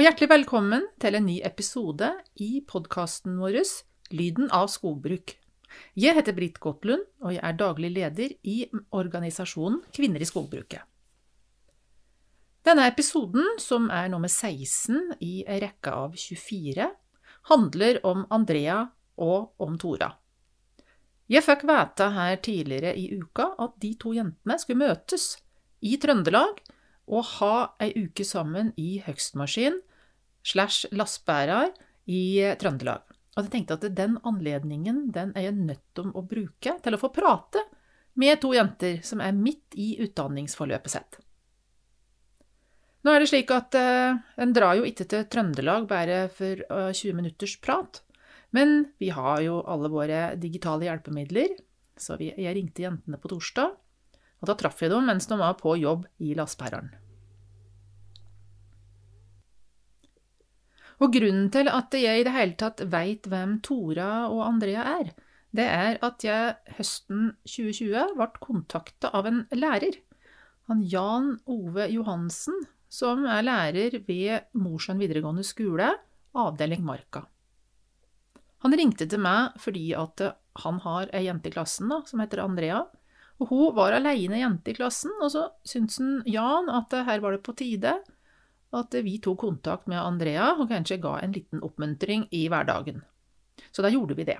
Og 0.00 0.06
hjertelig 0.06 0.30
velkommen 0.30 0.84
til 0.96 1.16
en 1.18 1.26
ny 1.28 1.34
episode 1.44 2.06
i 2.40 2.62
podkasten 2.64 3.34
vår 3.36 3.58
Lyden 4.16 4.46
av 4.48 4.70
skogbruk. 4.72 5.34
Jeg 5.92 6.16
heter 6.16 6.32
Britt 6.32 6.56
Gottlund, 6.56 7.02
og 7.20 7.34
jeg 7.34 7.42
er 7.44 7.58
daglig 7.60 7.90
leder 7.92 8.32
i 8.40 8.54
organisasjonen 8.96 9.82
Kvinner 9.92 10.24
i 10.24 10.28
skogbruket. 10.30 10.80
Denne 12.64 12.86
episoden, 12.88 13.44
som 13.60 13.90
er 13.92 14.08
nummer 14.08 14.32
16 14.32 15.18
i 15.20 15.42
ei 15.44 15.58
rekke 15.66 15.92
av 15.92 16.16
24, 16.16 16.88
handler 17.52 18.00
om 18.08 18.24
Andrea 18.32 18.78
og 19.20 19.52
om 19.60 19.76
Tora. 19.76 20.14
Jeg 21.28 21.44
fikk 21.44 21.68
vite 21.68 22.08
her 22.16 22.40
tidligere 22.40 22.94
i 22.96 23.10
uka 23.20 23.50
at 23.60 23.76
de 23.84 23.92
to 24.00 24.16
jentene 24.16 24.56
skulle 24.64 24.80
møtes 24.80 25.34
i 25.84 26.00
Trøndelag 26.00 26.64
og 27.04 27.24
ha 27.36 27.54
ei 27.84 27.92
uke 28.06 28.24
sammen 28.24 28.72
i 28.80 28.94
høgstmaskin 29.04 29.76
slash 30.46 30.90
lastebærer 30.94 31.72
i 32.10 32.22
Trøndelag. 32.60 33.04
Og 33.36 33.44
jeg 33.44 33.52
tenkte 33.52 33.78
at 33.78 33.86
den 33.96 34.18
anledningen 34.26 35.08
den 35.14 35.32
er 35.38 35.48
jeg 35.48 35.58
nødt 35.58 35.84
til 35.96 36.10
å 36.14 36.24
bruke 36.26 36.76
til 36.82 36.96
å 36.96 37.00
få 37.00 37.12
prate 37.14 37.62
med 38.18 38.40
to 38.42 38.52
jenter 38.56 39.00
som 39.06 39.22
er 39.22 39.36
midt 39.36 39.76
i 39.78 39.94
utdanningsforløpet 40.02 40.92
sitt. 40.92 41.20
Nå 43.00 43.14
er 43.14 43.22
det 43.22 43.30
slik 43.30 43.52
at 43.54 43.76
eh, 43.78 44.18
en 44.42 44.52
drar 44.52 44.76
jo 44.76 44.84
ikke 44.84 45.06
til 45.08 45.24
Trøndelag 45.30 45.86
bare 45.88 46.24
for 46.36 46.60
eh, 46.60 46.90
20 46.92 47.16
minutters 47.16 47.54
prat, 47.62 48.02
men 48.52 48.90
vi 49.00 49.08
har 49.14 49.40
jo 49.46 49.62
alle 49.62 49.88
våre 49.88 50.34
digitale 50.36 50.88
hjelpemidler, 50.88 51.54
så 51.96 52.18
vi, 52.20 52.28
jeg 52.34 52.56
ringte 52.58 52.84
jentene 52.84 53.20
på 53.20 53.30
torsdag 53.32 53.78
og 54.40 54.48
da 54.48 54.56
traff 54.56 54.80
jeg 54.80 54.92
dem 54.92 55.08
mens 55.08 55.28
de 55.28 55.36
var 55.40 55.56
på 55.60 55.76
jobb 55.80 56.06
i 56.24 56.34
lastebæreren. 56.36 56.92
Og 61.00 61.14
grunnen 61.16 61.48
til 61.52 61.70
at 61.72 61.96
jeg 61.96 62.20
i 62.20 62.24
det 62.26 62.34
hele 62.34 62.56
tatt 62.60 62.82
veit 62.92 63.26
hvem 63.30 63.58
Tora 63.64 64.28
og 64.28 64.44
Andrea 64.44 64.84
er, 65.00 65.14
det 65.56 65.66
er 65.66 65.96
at 66.06 66.22
jeg 66.22 66.76
høsten 66.76 67.32
2020 67.48 68.12
ble 68.18 68.28
kontakta 68.44 69.10
av 69.16 69.26
en 69.30 69.42
lærer, 69.56 69.96
han 70.70 70.84
Jan 70.86 71.32
Ove 71.50 71.88
Johansen, 71.90 72.60
som 72.90 73.24
er 73.26 73.42
lærer 73.46 73.96
ved 74.06 74.52
Mosjøen 74.54 75.00
videregående 75.00 75.42
skole, 75.46 75.88
avdeling 76.36 76.84
Marka. 76.86 77.24
Han 78.62 78.76
ringte 78.76 79.08
til 79.08 79.22
meg 79.24 79.56
fordi 79.58 79.88
at 79.96 80.22
han 80.60 80.78
har 80.84 81.10
ei 81.16 81.24
jente 81.26 81.48
i 81.48 81.54
klassen 81.54 81.90
da, 81.90 82.02
som 82.06 82.20
heter 82.22 82.44
Andrea, 82.44 82.84
og 83.40 83.50
hun 83.50 83.74
var 83.74 83.96
aleine 83.96 84.42
jente 84.42 84.74
i 84.74 84.76
klassen, 84.76 85.14
og 85.24 85.32
så 85.32 85.46
syntes 85.64 85.96
han 86.02 86.20
Jan 86.28 86.68
at 86.68 86.92
her 87.08 87.22
var 87.24 87.34
det 87.34 87.44
på 87.46 87.56
tide 87.56 87.96
at 88.76 88.94
vi 89.02 89.16
tok 89.22 89.40
kontakt 89.42 89.88
med 89.90 89.98
Andrea 89.98 90.52
og 90.56 90.68
kanskje 90.70 91.00
ga 91.02 91.16
en 91.20 91.34
liten 91.34 91.62
oppmuntring 91.66 92.28
i 92.30 92.44
hverdagen. 92.50 93.02
Så 93.70 93.82
da 93.82 93.90
gjorde 93.90 94.16
vi 94.18 94.28
det. 94.28 94.38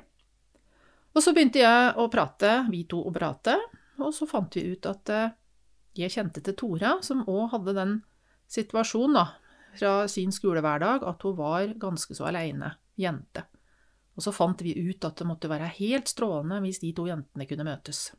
Og 1.14 1.24
så 1.24 1.34
begynte 1.34 1.62
jeg 1.62 1.94
å 1.98 2.06
prate, 2.10 2.52
vi 2.70 2.84
to 2.88 3.02
å 3.02 3.12
prate, 3.14 3.56
og 3.98 4.14
så 4.14 4.28
fant 4.30 4.54
vi 4.54 4.68
ut 4.70 4.86
at 4.86 5.10
jeg 5.98 6.14
kjente 6.14 6.42
til 6.46 6.54
Tora, 6.56 6.98
som 7.02 7.24
òg 7.26 7.50
hadde 7.56 7.74
den 7.76 7.96
situasjonen 8.50 9.18
da, 9.18 9.26
fra 9.74 9.94
sin 10.10 10.32
skolehverdag 10.34 11.04
at 11.06 11.26
hun 11.26 11.36
var 11.38 11.74
ganske 11.82 12.14
så 12.14 12.28
aleine 12.30 12.74
jente. 12.98 13.44
Og 14.18 14.24
så 14.24 14.32
fant 14.34 14.62
vi 14.62 14.74
ut 14.76 15.04
at 15.06 15.18
det 15.18 15.26
måtte 15.26 15.50
være 15.50 15.70
helt 15.78 16.10
strålende 16.10 16.60
hvis 16.64 16.82
de 16.82 16.92
to 16.96 17.06
jentene 17.08 17.46
kunne 17.50 17.66
møtes. 17.66 18.10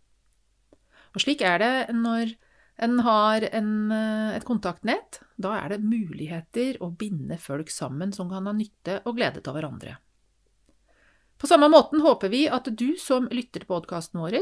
Og 1.11 1.23
slik 1.23 1.43
er 1.45 1.59
det 1.61 1.73
når 1.95 2.35
en 2.81 2.99
har 3.05 3.45
en, 3.53 3.91
et 4.33 4.45
kontaktnett. 4.45 5.19
Da 5.37 5.53
er 5.59 5.75
det 5.75 5.83
muligheter 5.85 6.79
å 6.81 6.89
binde 6.89 7.37
folk 7.41 7.69
sammen 7.69 8.13
som 8.15 8.31
kan 8.31 8.49
ha 8.49 8.53
nytte 8.57 9.01
og 9.05 9.19
glede 9.19 9.43
av 9.45 9.57
hverandre. 9.57 9.99
På 11.41 11.49
samme 11.49 11.69
måten 11.73 12.01
håper 12.01 12.29
vi 12.29 12.43
at 12.49 12.69
du 12.77 12.93
som 13.01 13.29
lytter 13.33 13.63
til 13.63 13.69
podkasten 13.69 14.21
vår, 14.21 14.37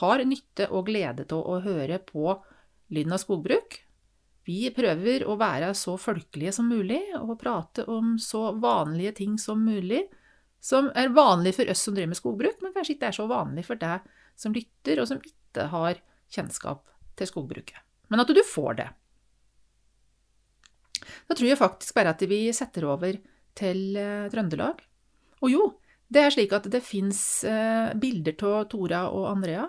har 0.00 0.24
nytte 0.24 0.68
og 0.72 0.86
glede 0.88 1.26
av 1.32 1.42
å 1.42 1.58
høre 1.64 1.98
på 2.04 2.38
Lyden 2.88 3.12
av 3.12 3.20
skogbruk. 3.20 3.82
Vi 4.48 4.70
prøver 4.72 5.26
å 5.28 5.34
være 5.36 5.74
så 5.76 5.98
folkelige 6.00 6.54
som 6.56 6.70
mulig 6.72 7.02
og 7.18 7.34
prate 7.40 7.84
om 7.84 8.14
så 8.16 8.46
vanlige 8.56 9.18
ting 9.18 9.34
som 9.40 9.60
mulig, 9.60 10.06
som 10.60 10.88
er 10.96 11.12
vanlig 11.12 11.52
for 11.58 11.68
oss 11.68 11.84
som 11.84 11.96
driver 11.96 12.14
med 12.14 12.20
skogbruk, 12.20 12.62
men 12.64 12.72
kanskje 12.72 12.96
ikke 12.96 13.10
er 13.10 13.18
så 13.18 13.28
vanlig 13.28 13.66
for 13.68 13.80
deg 13.80 14.08
som 14.40 14.56
lytter, 14.56 15.02
og 15.02 15.10
som 15.10 15.20
ikke 15.20 15.68
har 15.68 16.00
kjennskap 16.32 16.80
til 17.18 17.30
skogbruket. 17.30 17.82
Men 18.08 18.22
at 18.22 18.30
du 18.32 18.40
får 18.46 18.78
det. 18.80 18.88
Da 21.28 21.36
tror 21.36 21.48
jeg 21.50 21.60
faktisk 21.60 21.96
bare 21.96 22.14
at 22.14 22.24
vi 22.28 22.46
setter 22.56 22.86
over 22.88 23.18
til 23.58 23.98
eh, 23.98 24.28
Trøndelag. 24.32 24.80
Og 25.44 25.52
jo, 25.52 25.64
det 26.08 26.22
er 26.24 26.34
slik 26.34 26.54
at 26.56 26.68
det 26.72 26.84
fins 26.84 27.20
eh, 27.46 27.92
bilder 27.98 28.38
av 28.48 28.68
Tora 28.72 29.06
og 29.14 29.28
Andrea, 29.32 29.66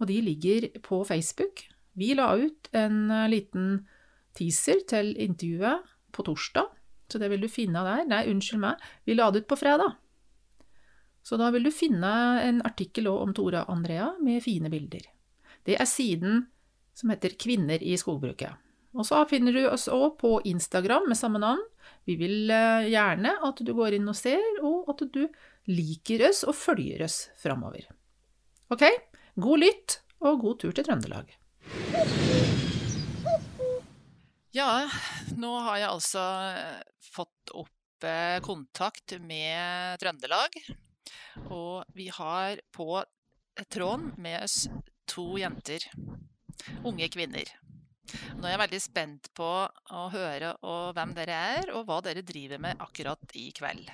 og 0.00 0.08
de 0.08 0.18
ligger 0.24 0.68
på 0.84 1.02
Facebook. 1.08 1.64
Vi 1.98 2.12
la 2.16 2.32
ut 2.36 2.70
en 2.76 3.08
eh, 3.10 3.30
liten 3.32 3.72
teaser 4.36 4.84
til 4.88 5.14
intervjuet 5.20 5.88
på 6.14 6.26
torsdag, 6.26 6.70
så 7.10 7.18
det 7.18 7.30
vil 7.32 7.42
du 7.42 7.50
finne 7.50 7.82
der. 7.86 8.04
Nei, 8.08 8.26
unnskyld 8.30 8.62
meg, 8.62 8.86
vi 9.08 9.16
la 9.16 9.30
det 9.30 9.44
ut 9.44 9.50
på 9.50 9.58
fredag. 9.58 9.96
Så 11.26 11.36
da 11.36 11.50
vil 11.52 11.66
du 11.66 11.72
finne 11.74 12.10
en 12.46 12.62
artikkel 12.64 13.10
om 13.10 13.34
Tora 13.36 13.66
og 13.66 13.74
Andrea 13.74 14.14
med 14.24 14.40
fine 14.44 14.70
bilder. 14.72 15.02
Det 15.66 15.76
er 15.76 15.88
siden 15.88 16.46
som 17.00 17.12
heter 17.12 17.34
Kvinner 17.40 17.82
i 17.82 17.96
skogbruket. 17.98 18.68
Og 18.90 19.06
så 19.06 19.22
finner 19.30 19.54
du 19.54 19.62
oss 19.70 19.86
òg 19.88 20.18
på 20.20 20.34
Instagram 20.50 21.06
med 21.08 21.18
samme 21.18 21.40
navn. 21.42 21.62
Vi 22.08 22.16
vil 22.18 22.50
gjerne 22.50 23.36
at 23.46 23.62
du 23.62 23.72
går 23.76 23.96
inn 23.96 24.10
og 24.10 24.18
ser, 24.18 24.42
og 24.66 24.90
at 24.90 25.04
du 25.14 25.22
liker 25.70 26.26
oss 26.28 26.42
og 26.44 26.56
følger 26.58 27.04
oss 27.06 27.22
framover. 27.38 27.86
Ok, 28.74 28.84
god 29.38 29.62
lytt 29.62 30.00
og 30.20 30.42
god 30.42 30.58
tur 30.62 30.74
til 30.74 30.86
Trøndelag. 30.86 31.30
Ja, 34.50 34.90
nå 35.38 35.52
har 35.62 35.78
jeg 35.78 35.90
altså 35.92 36.24
fått 37.12 37.54
opp 37.54 38.06
kontakt 38.42 39.14
med 39.22 40.00
Trøndelag. 40.02 40.56
Og 41.52 41.84
vi 41.94 42.08
har 42.10 42.58
på 42.74 43.04
tråden 43.70 44.10
med 44.18 44.42
oss 44.42 44.64
to 45.10 45.36
jenter. 45.38 45.84
Unge 46.84 47.08
kvinner. 47.12 47.50
Nå 48.38 48.46
er 48.46 48.54
jeg 48.54 48.62
veldig 48.64 48.80
spent 48.82 49.28
på 49.36 49.46
å 49.46 50.06
høre 50.10 50.54
hvem 50.96 51.14
dere 51.14 51.36
er, 51.54 51.70
og 51.76 51.86
hva 51.88 52.00
dere 52.04 52.24
driver 52.26 52.60
med 52.62 52.80
akkurat 52.82 53.36
i 53.38 53.50
kveld. 53.54 53.90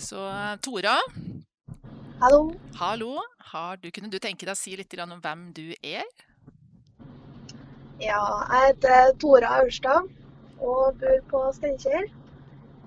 Så 0.00 0.20
Tora. 0.64 0.98
Hallo. 2.20 2.42
Hallo. 2.76 3.14
Har 3.52 3.76
du, 3.76 3.90
kunne 3.94 4.10
du 4.10 4.18
tenke 4.18 4.46
deg 4.46 4.54
å 4.54 4.58
si 4.58 4.74
litt 4.76 4.94
om 5.00 5.20
hvem 5.22 5.48
du 5.56 5.68
er? 5.80 6.04
Ja, 8.02 8.20
jeg 8.50 8.74
heter 8.74 9.14
Tora 9.22 9.60
Aurstad 9.60 10.10
og 10.58 10.98
bor 11.00 11.20
på 11.30 11.42
Steinkjer. 11.56 12.10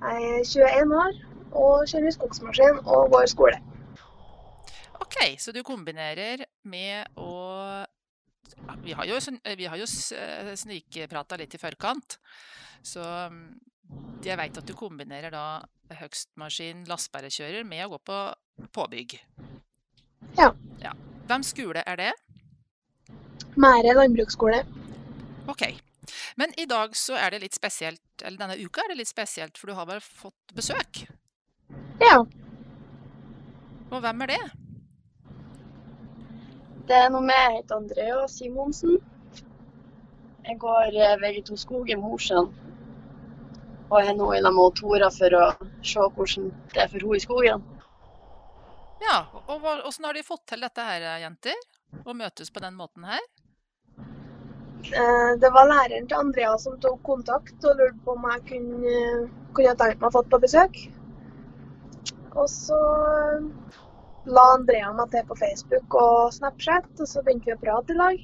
Jeg 0.04 0.28
er 0.30 0.44
21 0.46 0.94
år 1.00 1.16
og 1.58 1.88
kjører 1.90 2.14
skogsmaskin 2.14 2.82
og 2.84 3.10
går 3.14 3.30
skole. 3.32 3.60
Ok, 5.02 5.18
så 5.40 5.54
du 5.56 5.64
kombinerer 5.64 6.44
med 6.68 7.20
å 7.20 7.86
Vi 8.84 8.94
har 8.96 9.06
jo, 9.06 9.18
vi 9.60 9.66
har 9.68 9.78
jo 9.78 9.86
snikprata 9.88 11.38
litt 11.38 11.54
i 11.54 11.60
forkant, 11.62 12.16
så 12.82 13.04
jeg 14.26 14.38
veit 14.40 14.58
at 14.58 14.68
du 14.68 14.74
kombinerer 14.76 15.32
da 15.32 15.62
høgstmaskin 16.00 16.86
lastebærekjører 16.90 17.68
med 17.68 17.86
å 17.86 17.92
gå 17.94 18.00
på 18.10 18.18
påbygg. 18.76 19.18
Ja. 20.40 20.50
ja. 20.82 20.94
Hvem 21.30 21.46
skole 21.46 21.84
er 21.86 22.00
det? 22.00 22.12
Mære 23.60 23.94
landbruksskole. 23.98 24.64
Ok. 25.48 25.70
Men 26.40 26.54
i 26.60 26.68
dag 26.70 26.96
så 26.98 27.18
er 27.20 27.34
det 27.34 27.44
litt 27.46 27.58
spesielt, 27.58 28.04
eller 28.22 28.38
denne 28.42 28.58
uka 28.60 28.84
er 28.84 28.94
det 28.94 29.02
litt 29.02 29.12
spesielt, 29.12 29.58
for 29.58 29.72
du 29.72 29.78
har 29.78 29.88
vel 29.90 30.02
fått 30.04 30.56
besøk? 30.56 31.06
Ja. 32.02 32.22
Og 33.88 34.00
hvem 34.04 34.26
er 34.26 34.34
det? 34.34 34.42
Det 36.88 36.96
er 36.96 37.10
noe 37.12 37.24
med 37.26 37.36
jeg 37.36 37.56
heter 37.58 37.76
Andrea 37.82 38.20
Simonsen. 38.32 38.94
Jeg 40.48 40.60
går 40.62 40.96
eh, 40.96 41.16
VG2 41.20 41.58
Skogen 41.60 42.00
Mosjøen. 42.00 42.48
Og 43.90 43.98
jeg 44.00 44.12
er 44.14 44.16
nå 44.16 44.28
i 44.36 44.40
lag 44.44 44.56
med 44.56 44.76
Tora 44.80 45.10
for 45.12 45.36
å 45.36 45.48
se 45.84 46.06
hvordan 46.16 46.48
det 46.74 46.84
er 46.84 46.92
for 46.92 47.04
henne 47.04 47.20
i 47.20 47.24
skogen. 47.24 47.66
Ja, 49.04 49.18
og 49.48 49.60
hvordan 49.64 50.08
har 50.08 50.16
de 50.16 50.24
fått 50.28 50.46
til 50.52 50.64
dette 50.64 50.84
her, 50.84 51.06
jenter? 51.26 51.60
Å 52.08 52.16
møtes 52.16 52.52
på 52.52 52.64
den 52.64 52.76
måten 52.80 53.04
her? 53.08 53.24
Eh, 54.88 55.32
Det 55.44 55.52
var 55.52 55.68
læreren 55.68 56.08
til 56.08 56.22
Andrea 56.22 56.56
som 56.64 56.80
tok 56.80 57.04
kontakt 57.04 57.68
og 57.68 57.80
lurte 57.82 58.00
på 58.06 58.16
om 58.16 58.30
jeg 58.32 58.46
kunne, 58.54 58.98
kunne 59.60 59.76
tenkt 59.76 60.00
meg 60.00 60.08
å 60.08 60.16
få 60.16 60.24
på 60.32 60.40
besøk. 60.48 60.80
Og 62.38 62.48
så 62.52 62.80
la 64.28 64.44
Andrea 64.56 64.90
meg 64.96 65.12
til 65.14 65.24
på 65.30 65.38
Facebook 65.40 65.96
og 66.00 66.34
Snapchat, 66.36 66.88
og 67.00 67.08
så 67.10 67.24
begynte 67.26 67.50
vi 67.52 67.56
å 67.56 67.62
prate 67.62 67.94
i 67.96 67.98
lag. 68.00 68.22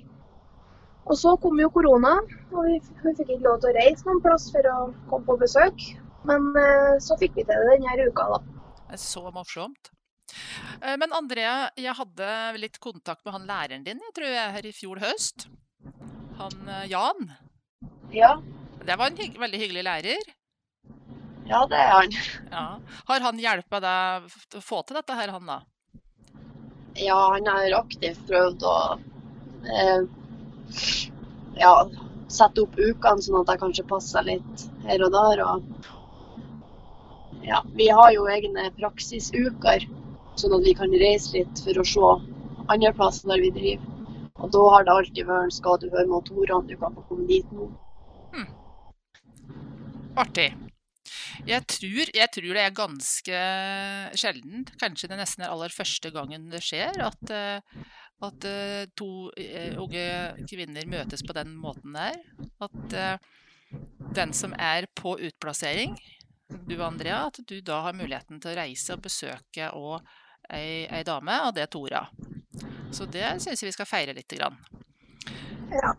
Og 1.03 1.17
så 1.19 1.33
kom 1.43 1.57
jo 1.59 1.67
korona, 1.73 2.13
og 2.53 2.61
vi, 2.67 2.77
vi 3.03 3.13
fikk 3.17 3.33
ikke 3.35 3.43
lov 3.47 3.57
til 3.63 3.71
å 3.73 3.75
reise 3.75 4.07
noen 4.07 4.21
plass 4.23 4.45
for 4.53 4.67
å 4.71 4.77
komme 5.09 5.25
på 5.27 5.35
besøk. 5.41 5.83
Men 6.27 6.45
eh, 6.55 6.93
så 7.03 7.17
fikk 7.19 7.35
vi 7.35 7.43
til 7.47 7.51
det 7.59 7.73
denne 7.81 8.07
uka, 8.07 8.27
da. 8.37 8.95
Så 8.99 9.25
morsomt. 9.35 9.89
Eh, 10.79 10.95
Men 11.01 11.11
Andrea, 11.15 11.69
jeg 11.75 11.95
hadde 11.97 12.29
litt 12.61 12.79
kontakt 12.83 13.25
med 13.25 13.35
han 13.35 13.49
læreren 13.49 13.83
din, 13.83 13.99
jeg 14.07 14.15
tror 14.15 14.31
jeg, 14.31 14.53
her 14.55 14.69
i 14.69 14.71
fjor 14.75 15.01
høst. 15.03 15.47
Han 16.39 16.71
eh, 16.71 16.87
Jan. 16.93 17.27
Ja, 18.15 18.37
Det 18.83 18.95
var 18.99 19.11
en 19.11 19.19
hygg 19.19 19.35
veldig 19.39 19.59
hyggelig 19.59 19.83
lærer. 19.87 20.31
ja 21.47 21.65
det 21.67 21.77
er 21.79 21.91
han. 21.97 22.15
Ja. 22.51 22.65
Har 23.11 23.19
han 23.27 23.39
hjulpet 23.43 23.83
deg 23.83 24.31
å 24.59 24.63
få 24.63 24.81
til 24.87 24.95
dette 25.01 25.15
her, 25.19 25.31
han 25.35 25.47
da? 25.51 25.59
Ja, 26.95 27.17
han 27.33 27.47
har 27.47 27.79
aktivt 27.79 28.21
prøvd 28.27 28.63
å 28.69 28.75
eh, 29.65 30.01
ja, 31.57 31.73
sette 32.27 32.65
opp 32.65 32.77
ukene 32.77 33.23
sånn 33.23 33.39
at 33.41 33.53
jeg 33.53 33.61
kanskje 33.63 33.87
passer 33.89 34.27
litt 34.27 34.65
her 34.85 35.03
og 35.05 35.15
der. 35.15 35.43
Og, 35.47 35.63
ja, 37.47 37.63
vi 37.77 37.89
har 37.89 38.13
jo 38.15 38.27
egne 38.29 38.69
praksisuker, 38.77 39.87
sånn 40.39 40.57
at 40.59 40.67
vi 40.67 40.75
kan 40.77 40.93
reise 41.01 41.37
litt 41.37 41.63
for 41.65 41.81
å 41.81 41.87
se 41.87 42.11
andre 42.73 42.93
plasser 42.97 43.33
der 43.33 43.43
vi 43.43 43.53
driver. 43.57 43.89
Og 44.43 44.51
da 44.53 44.61
har 44.73 44.85
det 44.85 44.93
alltid 44.93 45.27
vært 45.29 45.55
skal 45.55 45.79
du 45.79 45.87
høre 45.93 46.09
motorene, 46.09 46.67
du 46.67 46.77
kan 46.77 46.93
få 46.95 47.05
komme 47.09 47.27
dit 47.29 47.51
nå. 47.55 47.69
Artig. 50.19 50.51
Jeg 51.43 51.65
tror, 51.67 52.09
jeg 52.15 52.31
tror 52.31 52.55
det 52.55 52.61
er 52.63 52.75
ganske 52.77 53.39
sjelden, 54.19 54.63
kanskje 54.79 55.09
det 55.11 55.19
nesten 55.19 55.43
er 55.43 55.51
aller 55.51 55.73
første 55.75 56.11
gangen 56.15 56.47
det 56.51 56.61
skjer, 56.63 56.95
at, 57.03 57.33
eh, 57.35 57.83
at 58.23 58.47
eh, 58.47 58.85
to 58.95 59.27
eh, 59.35 59.75
unge 59.79 60.05
kvinner 60.47 60.87
møtes 60.87 61.25
på 61.25 61.35
den 61.35 61.51
måten 61.59 61.97
der. 61.97 62.19
At 62.63 63.19
den 64.13 64.33
som 64.37 64.53
er 64.55 64.87
på 64.95 65.17
utplassering, 65.17 65.97
du 66.69 66.77
Andrea, 66.85 67.25
at 67.27 67.41
du 67.49 67.57
da 67.65 67.81
har 67.87 67.97
muligheten 67.97 68.39
til 68.39 68.53
å 68.53 68.57
reise 68.61 68.95
og 68.95 69.03
besøke 69.03 69.71
og 69.75 69.99
ei, 70.53 70.85
ei 70.85 71.03
dame, 71.07 71.39
og 71.47 71.55
det 71.57 71.65
er 71.65 71.71
Tora. 71.73 72.05
Så 72.93 73.09
det 73.09 73.25
syns 73.41 73.63
jeg 73.63 73.71
vi 73.71 73.75
skal 73.75 73.89
feire 73.89 74.15
lite 74.15 74.37
grann. 74.37 74.59
Ja. 75.73 75.95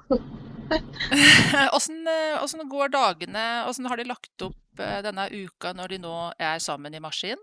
Åssen 1.76 2.06
eh, 2.06 2.68
går 2.70 2.88
dagene? 2.88 3.66
Åssen 3.68 3.86
har 3.86 3.96
de 3.96 4.04
lagt 4.08 4.42
opp 4.42 4.80
eh, 4.80 5.00
denne 5.04 5.28
uka 5.30 5.72
når 5.76 5.94
de 5.94 5.98
nå 6.04 6.16
er 6.38 6.58
sammen 6.62 6.94
i 6.94 7.02
maskin? 7.02 7.40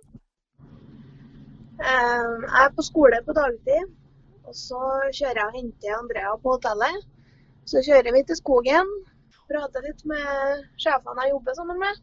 Jeg 1.81 2.49
er 2.61 2.73
på 2.77 2.83
skole 2.85 3.17
på 3.25 3.33
dagtid, 3.33 3.89
og 4.45 4.53
så 4.57 4.81
kjører 5.09 5.39
jeg 5.39 5.47
og 5.47 5.55
henter 5.57 5.95
Andrea 5.97 6.35
på 6.43 6.53
hotellet. 6.55 7.07
Så 7.65 7.81
kjører 7.85 8.13
vi 8.13 8.21
til 8.27 8.37
skogen, 8.37 8.89
prater 9.49 9.85
litt 9.85 10.03
med 10.09 10.65
sjefene 10.81 11.25
jeg 11.25 11.33
jobber 11.33 11.57
sammen 11.57 11.81
med. 11.81 12.01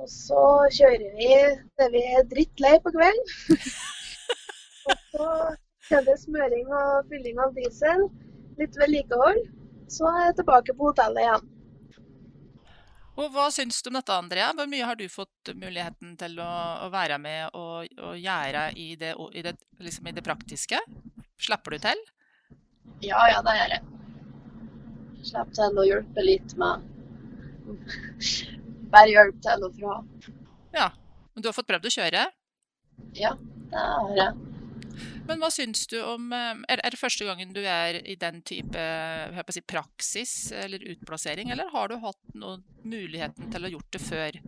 Og 0.00 0.08
så 0.10 0.44
kjører 0.74 1.14
vi 1.18 1.30
til 1.78 1.92
vi 1.94 2.02
er 2.16 2.26
drittlei 2.30 2.74
på 2.82 2.92
kvelden. 2.94 3.60
og 4.90 4.96
så 5.12 5.28
er 5.98 6.06
det 6.08 6.18
smøring 6.22 6.70
og 6.72 7.10
fylling 7.12 7.40
av 7.44 7.54
diesel, 7.58 8.08
litt 8.60 8.78
vedlikehold. 8.80 9.42
Så 9.92 10.06
er 10.08 10.28
jeg 10.28 10.38
tilbake 10.40 10.74
på 10.76 10.88
hotellet 10.90 11.24
igjen. 11.24 11.48
Og 13.20 13.28
hva 13.34 13.50
syns 13.52 13.82
du 13.84 13.90
om 13.90 13.98
dette, 13.98 14.14
Andrea? 14.16 14.48
Hvor 14.56 14.68
mye 14.70 14.86
har 14.88 14.96
du 14.96 15.04
fått 15.12 15.52
muligheten 15.52 16.14
til 16.20 16.38
å, 16.40 16.52
å 16.86 16.88
være 16.92 17.18
med 17.20 17.58
og, 17.58 17.90
og 18.00 18.14
gjøre 18.16 18.70
i 18.80 18.94
det, 18.96 19.12
i, 19.36 19.42
det, 19.44 19.52
liksom 19.84 20.08
i 20.08 20.14
det 20.16 20.24
praktiske? 20.24 20.80
Slapper 21.42 21.76
du 21.76 21.82
til? 21.84 22.00
Ja, 23.04 23.20
ja, 23.28 23.42
det 23.44 23.56
gjør 23.58 23.74
jeg. 23.76 23.82
Slipper 25.28 25.58
til 25.58 25.78
å 25.78 25.84
hjelpe 25.86 26.24
litt 26.24 26.56
med 26.58 26.88
Bare 28.92 29.12
hjelp 29.12 29.44
til 29.44 29.68
og 29.68 29.76
fra. 29.76 29.98
Ja. 30.74 30.88
Men 31.32 31.44
du 31.44 31.48
har 31.48 31.56
fått 31.56 31.68
prøvd 31.68 31.86
å 31.88 31.92
kjøre? 31.94 32.24
Ja, 33.16 33.36
det 33.72 33.84
har 33.88 34.16
jeg. 34.18 34.51
Men 35.32 35.40
hva 35.40 35.48
syns 35.52 35.86
du 35.88 35.96
om 36.04 36.32
eh, 36.36 36.58
Er 36.68 36.92
det 36.92 37.00
første 37.00 37.24
gangen 37.24 37.54
du 37.56 37.62
er 37.64 38.02
i 38.04 38.18
den 38.20 38.42
type 38.44 38.82
si, 39.48 39.62
praksis 39.64 40.34
eller 40.52 40.84
utplassering, 40.92 41.52
eller 41.54 41.72
har 41.72 41.88
du 41.88 41.96
hatt 42.02 42.36
noen 42.36 42.60
muligheten 42.84 43.48
til 43.52 43.64
å 43.64 43.72
gjort 43.72 43.96
det 43.96 44.02
før? 44.04 44.40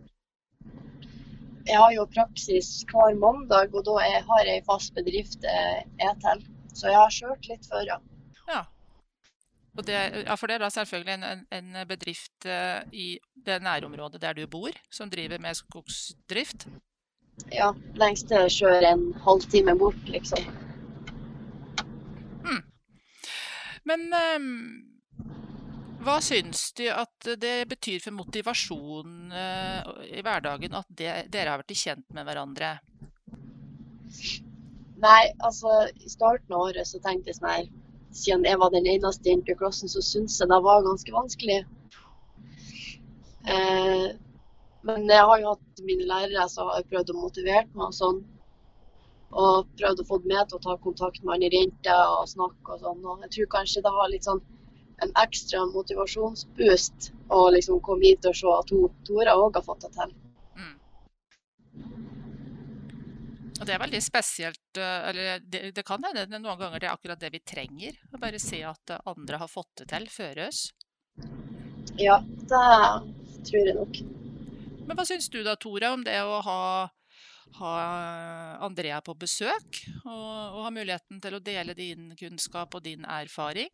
Jeg 1.65 1.81
har 1.81 1.93
jo 1.95 2.05
praksis 2.13 2.69
hver 2.91 3.17
mandag, 3.17 3.73
og 3.73 3.87
da 3.87 3.97
jeg 4.05 4.21
har 4.27 4.51
jeg 4.51 4.65
fast 4.67 4.93
bedrift 4.93 5.41
jeg 5.49 5.87
er 6.05 6.19
til. 6.21 6.45
Så 6.77 6.91
jeg 6.91 6.99
har 6.99 7.13
kjørt 7.15 7.49
litt 7.49 7.65
før, 7.65 7.87
ja. 7.89 7.97
Ja. 8.45 8.61
Og 9.75 9.87
det, 9.87 9.97
ja, 10.27 10.35
for 10.37 10.47
det 10.47 10.59
er 10.59 10.63
da 10.63 10.69
selvfølgelig 10.71 11.15
en, 11.15 11.45
en, 11.51 11.79
bedrift 11.89 12.45
eh, 12.47 12.83
i 12.93 13.07
det 13.47 13.57
nærområdet 13.65 14.21
der 14.21 14.37
du 14.37 14.45
bor, 14.47 14.75
som 14.93 15.09
driver 15.09 15.41
med 15.41 15.57
skogsdrift. 15.57 16.67
Ja, 17.51 17.73
lengst 17.99 18.29
til 18.29 18.45
jeg 18.45 18.53
kjører 18.59 18.87
en 18.93 19.09
halvtime 19.25 19.75
bort, 19.79 19.99
liksom. 20.07 20.45
Men 23.85 24.07
ehm, 24.17 24.51
hva 26.05 26.17
syns 26.21 26.67
du 26.77 26.85
at 26.89 27.29
det 27.41 27.67
betyr 27.69 28.01
for 28.03 28.13
motivasjon 28.17 29.31
eh, 29.33 29.93
i 30.17 30.23
hverdagen 30.25 30.77
at 30.77 30.89
det, 30.89 31.13
dere 31.33 31.53
har 31.53 31.63
blitt 31.63 31.81
kjent 31.81 32.05
med 32.13 32.27
hverandre? 32.27 32.75
Nei, 35.01 35.23
altså 35.43 35.85
i 35.91 36.09
starten 36.09 36.55
av 36.55 36.67
året 36.69 36.87
så 36.87 37.01
tenkte 37.03 37.31
jeg 37.31 37.39
sånn 37.39 37.51
her 37.51 37.73
Siden 38.15 38.45
jeg 38.47 38.55
var 38.61 38.69
den 38.71 38.85
eneste 38.87 39.27
jenta 39.27 39.51
i 39.51 39.57
klassen, 39.59 39.89
så 39.91 39.99
syntes 39.99 40.37
jeg 40.39 40.47
det 40.47 40.59
var 40.63 40.85
ganske 40.85 41.11
vanskelig. 41.11 41.57
Eh, 43.51 44.05
men 44.87 45.09
jeg 45.11 45.25
har 45.29 45.41
jo 45.41 45.49
hatt 45.51 45.81
mine 45.83 46.07
lærere 46.07 46.45
som 46.47 46.69
har 46.71 46.85
prøvd 46.87 47.11
å 47.11 47.17
motivere 47.19 47.65
meg 47.73 47.89
og 47.89 47.97
sånn. 47.97 48.21
Og 49.35 49.71
prøvd 49.79 50.01
å 50.01 50.07
få 50.07 50.19
meg 50.23 50.47
til 50.47 50.59
å 50.59 50.63
ta 50.63 50.75
kontakt 50.83 51.23
med 51.23 51.35
andre 51.35 51.59
jenter 51.59 52.11
og 52.17 52.29
snakke 52.31 52.75
og 52.75 52.83
sånn. 52.83 53.01
Og 53.03 53.25
jeg 53.25 53.33
tror 53.35 53.49
kanskje 53.57 53.83
det 53.83 53.95
var 53.95 54.11
litt 54.11 54.27
sånn 54.27 54.43
en 55.03 55.11
ekstra 55.19 55.65
motivasjonsboost 55.73 57.09
å 57.35 57.41
liksom 57.51 57.81
komme 57.83 58.07
hit 58.07 58.27
og 58.29 58.37
se 58.37 58.53
at 58.53 58.71
hun, 58.71 58.85
Tora 59.07 59.35
òg 59.39 59.57
har 59.59 59.65
fått 59.65 59.83
det 59.83 59.91
til. 59.97 60.13
Mm. 60.55 60.75
Og 63.59 63.67
det 63.67 63.75
er 63.75 63.83
veldig 63.83 64.01
spesielt, 64.03 64.79
eh, 64.79 65.09
eller 65.09 65.43
det, 65.43 65.61
det 65.75 65.85
kan 65.87 66.03
hende 66.03 66.25
det 66.29 66.39
noen 66.39 66.59
ganger 66.59 66.79
det 66.79 66.89
er 66.89 66.95
akkurat 66.95 67.19
det 67.19 67.33
vi 67.35 67.43
trenger. 67.43 67.99
Å 68.15 68.21
bare 68.21 68.39
se 68.39 68.61
at 68.67 68.97
andre 69.03 69.41
har 69.43 69.51
fått 69.51 69.83
det 69.83 69.89
til 69.91 70.07
før 70.11 70.45
oss. 70.47 70.67
Ja, 71.99 72.19
det 72.23 72.65
tror 73.47 73.67
jeg 73.67 73.75
nok. 73.77 73.99
Men 74.85 74.97
hva 74.97 75.05
syns 75.07 75.29
du 75.33 75.39
da, 75.43 75.55
Tora, 75.57 75.93
om 75.95 76.03
det 76.05 76.17
å 76.21 76.41
ha, 76.45 76.59
ha 77.59 77.75
Andrea 78.65 79.01
på 79.01 79.15
besøk? 79.19 79.81
Og, 80.03 80.55
og 80.55 80.63
ha 80.65 80.71
muligheten 80.73 81.21
til 81.23 81.37
å 81.37 81.43
dele 81.43 81.75
din 81.77 82.11
kunnskap 82.19 82.75
og 82.75 82.83
din 82.85 83.05
erfaring? 83.05 83.71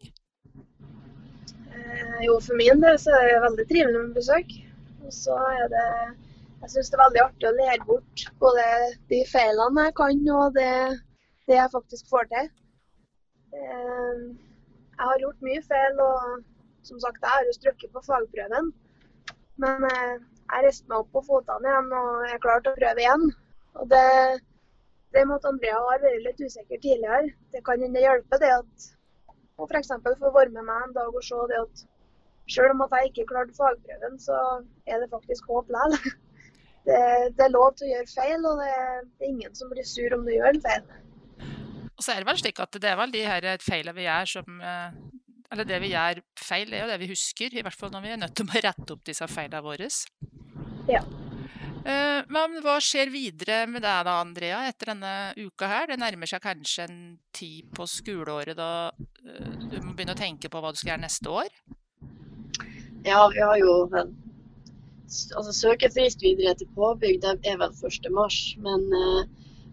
Eh, 1.71 2.19
jo, 2.25 2.37
for 2.43 2.59
min 2.59 2.83
del 2.83 2.99
så 3.01 3.13
er 3.17 3.29
det 3.29 3.45
veldig 3.45 3.67
trivelig 3.69 4.03
med 4.03 4.17
besøk. 4.17 4.53
Og 5.05 5.13
så 5.15 5.37
er 5.61 5.71
det 5.73 5.87
Jeg 6.61 6.69
syns 6.75 6.91
det 6.91 6.97
er 6.97 7.01
veldig 7.01 7.21
artig 7.23 7.47
å 7.49 7.57
lære 7.57 7.85
bort 7.87 8.23
både 8.37 8.63
de 9.09 9.23
feilene 9.25 9.87
jeg 9.87 9.95
kan, 9.97 10.19
og 10.37 10.51
det, 10.53 10.73
det 11.49 11.55
jeg 11.57 11.71
faktisk 11.73 12.11
får 12.11 12.27
til. 12.29 12.51
Eh, 13.57 14.19
jeg 14.91 15.07
har 15.09 15.23
gjort 15.23 15.47
mye 15.47 15.63
feil, 15.65 16.03
og 16.05 16.43
som 16.85 16.99
sagt, 17.01 17.17
jeg 17.23 17.33
har 17.33 17.47
jo 17.47 17.55
strøkket 17.57 17.95
på 17.95 18.03
fagprøven. 18.05 18.69
Men 19.63 19.87
eh, 19.89 20.21
jeg 20.51 20.67
reiste 20.67 20.91
meg 20.91 21.01
opp 21.01 21.09
på 21.15 21.25
føttene 21.31 21.71
igjen, 21.71 21.89
og 21.97 22.27
jeg 22.29 22.41
til 22.45 22.71
å 22.71 22.77
prøve 22.77 23.03
igjen. 23.07 23.25
Og 23.79 23.85
det, 23.91 24.07
det 25.15 25.27
med 25.27 25.37
at 25.37 25.47
Andrea 25.51 25.79
har 25.79 26.01
vært 26.03 26.25
litt 26.25 26.41
usikker 26.41 26.81
tidligere, 26.81 27.31
det 27.53 27.63
kan 27.67 27.83
hende 27.83 28.03
hjelpe 28.03 28.39
det 28.41 28.51
at 28.57 28.89
hun 29.61 29.69
f.eks. 29.69 29.93
får 30.03 30.35
være 30.35 30.53
med 30.55 30.65
meg 30.67 30.87
en 30.87 30.97
dag 30.97 31.15
og 31.15 31.23
se 31.25 31.39
det 31.51 31.59
at 31.61 31.85
selv 32.49 32.73
om 32.73 32.83
at 32.85 32.95
jeg 32.97 33.11
ikke 33.11 33.29
klarte 33.29 33.55
fagprøven, 33.59 34.17
så 34.19 34.37
er 34.89 34.99
det 35.01 35.11
faktisk 35.13 35.47
håp 35.51 35.69
likevel. 35.71 36.17
det, 36.87 36.99
det, 37.37 37.45
er 37.45 37.53
lov 37.53 37.71
til 37.77 37.87
å 37.87 37.93
gjøre 37.93 38.11
feil, 38.15 38.49
og 38.49 38.59
det, 38.63 38.73
det, 39.13 39.21
er 39.21 39.31
ingen 39.31 39.55
som 39.55 39.71
blir 39.71 39.87
sur 39.87 40.17
om 40.17 40.25
du 40.27 40.33
gjør 40.33 40.51
en 40.51 40.65
feil. 40.65 40.91
Og 41.95 42.03
så 42.03 42.13
er 42.13 42.21
det 42.21 42.31
vel 42.31 42.41
slik 42.41 42.61
at 42.63 42.81
det 42.81 42.89
er 42.89 42.99
vel 42.99 43.13
de 43.13 43.25
her 43.27 43.49
feilene 43.61 43.97
vi 43.97 44.07
gjør 44.07 44.29
som 44.31 44.61
eh, 44.65 45.01
Eller 45.53 45.67
det 45.69 45.81
vi 45.83 45.91
gjør 45.91 46.21
feil, 46.39 46.73
er 46.73 46.85
jo 46.85 46.91
det 46.91 47.01
vi 47.03 47.11
husker. 47.11 47.53
I 47.53 47.65
hvert 47.67 47.77
fall 47.77 47.91
når 47.93 48.07
vi 48.07 48.15
er 48.15 48.23
nødt 48.23 48.35
til 48.39 48.47
å 48.47 48.63
rette 48.65 48.95
opp 48.95 49.03
disse 49.05 49.27
feilene 49.29 49.61
våre. 49.65 49.91
Ja. 50.89 51.03
Eh, 51.81 52.21
men 52.29 52.57
hva 52.61 52.75
skjer 52.83 53.09
videre 53.09 53.63
med 53.69 53.81
deg 53.81 54.05
da, 54.05 54.19
Andrea, 54.21 54.61
etter 54.69 54.91
denne 54.91 55.13
uka 55.39 55.69
her? 55.69 55.87
Det 55.89 55.97
nærmer 56.01 56.29
seg 56.29 56.43
kanskje 56.43 56.85
en 56.85 56.99
tid 57.33 57.71
på 57.73 57.87
skoleåret 57.89 58.57
da 58.59 58.91
eh, 59.25 59.55
du 59.71 59.79
må 59.81 59.95
begynne 59.95 60.13
å 60.13 60.19
tenke 60.19 60.51
på 60.51 60.61
hva 60.61 60.73
du 60.73 60.77
skal 60.77 60.93
gjøre 60.93 61.05
neste 61.07 61.31
år? 61.31 61.49
Ja, 63.07 63.23
vi 63.33 63.41
har 63.41 63.57
jo 63.57 63.73
altså 63.97 65.53
Søkefrist 65.57 66.21
videre 66.21 66.53
til 66.59 66.69
påbygg 66.75 67.17
det 67.23 67.33
er 67.49 67.57
vel 67.57 67.73
1.3, 67.73 68.61
men 68.61 68.85
uh, 68.93 69.25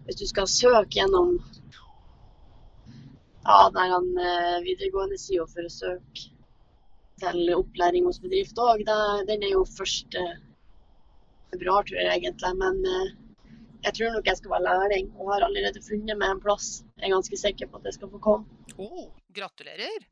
hvis 0.07 0.17
du 0.19 0.25
skal 0.27 0.49
søke 0.49 0.97
gjennom 0.97 1.37
ja, 3.45 3.69
der 3.75 3.93
uh, 3.93 4.57
videregående 4.65 5.21
sida 5.21 5.45
for 5.53 5.69
å 5.69 5.71
søke 5.71 6.25
til 7.21 7.53
opplæring 7.53 8.07
hos 8.09 8.19
bedrift 8.23 8.59
òg, 8.63 8.81
den 9.29 9.45
er 9.45 9.53
jo 9.53 9.65
1. 9.67 10.48
februar, 11.53 11.87
tror 11.87 11.99
jeg 12.01 12.13
egentlig. 12.15 12.53
Men 12.61 12.79
uh, 12.85 13.09
jeg 13.85 13.95
tror 13.95 14.15
nok 14.15 14.29
jeg 14.29 14.39
skal 14.41 14.53
være 14.55 14.67
lærling 14.67 15.11
og 15.17 15.33
har 15.33 15.47
allerede 15.47 15.83
funnet 15.85 16.19
meg 16.19 16.35
en 16.35 16.43
plass. 16.43 16.69
Jeg 16.97 17.09
er 17.09 17.15
ganske 17.15 17.41
sikker 17.45 17.71
på 17.71 17.81
at 17.81 17.89
jeg 17.89 17.99
skal 17.99 18.11
få 18.13 18.21
komme. 18.23 18.61
Oh, 18.77 19.09
gratulerer. 19.35 20.07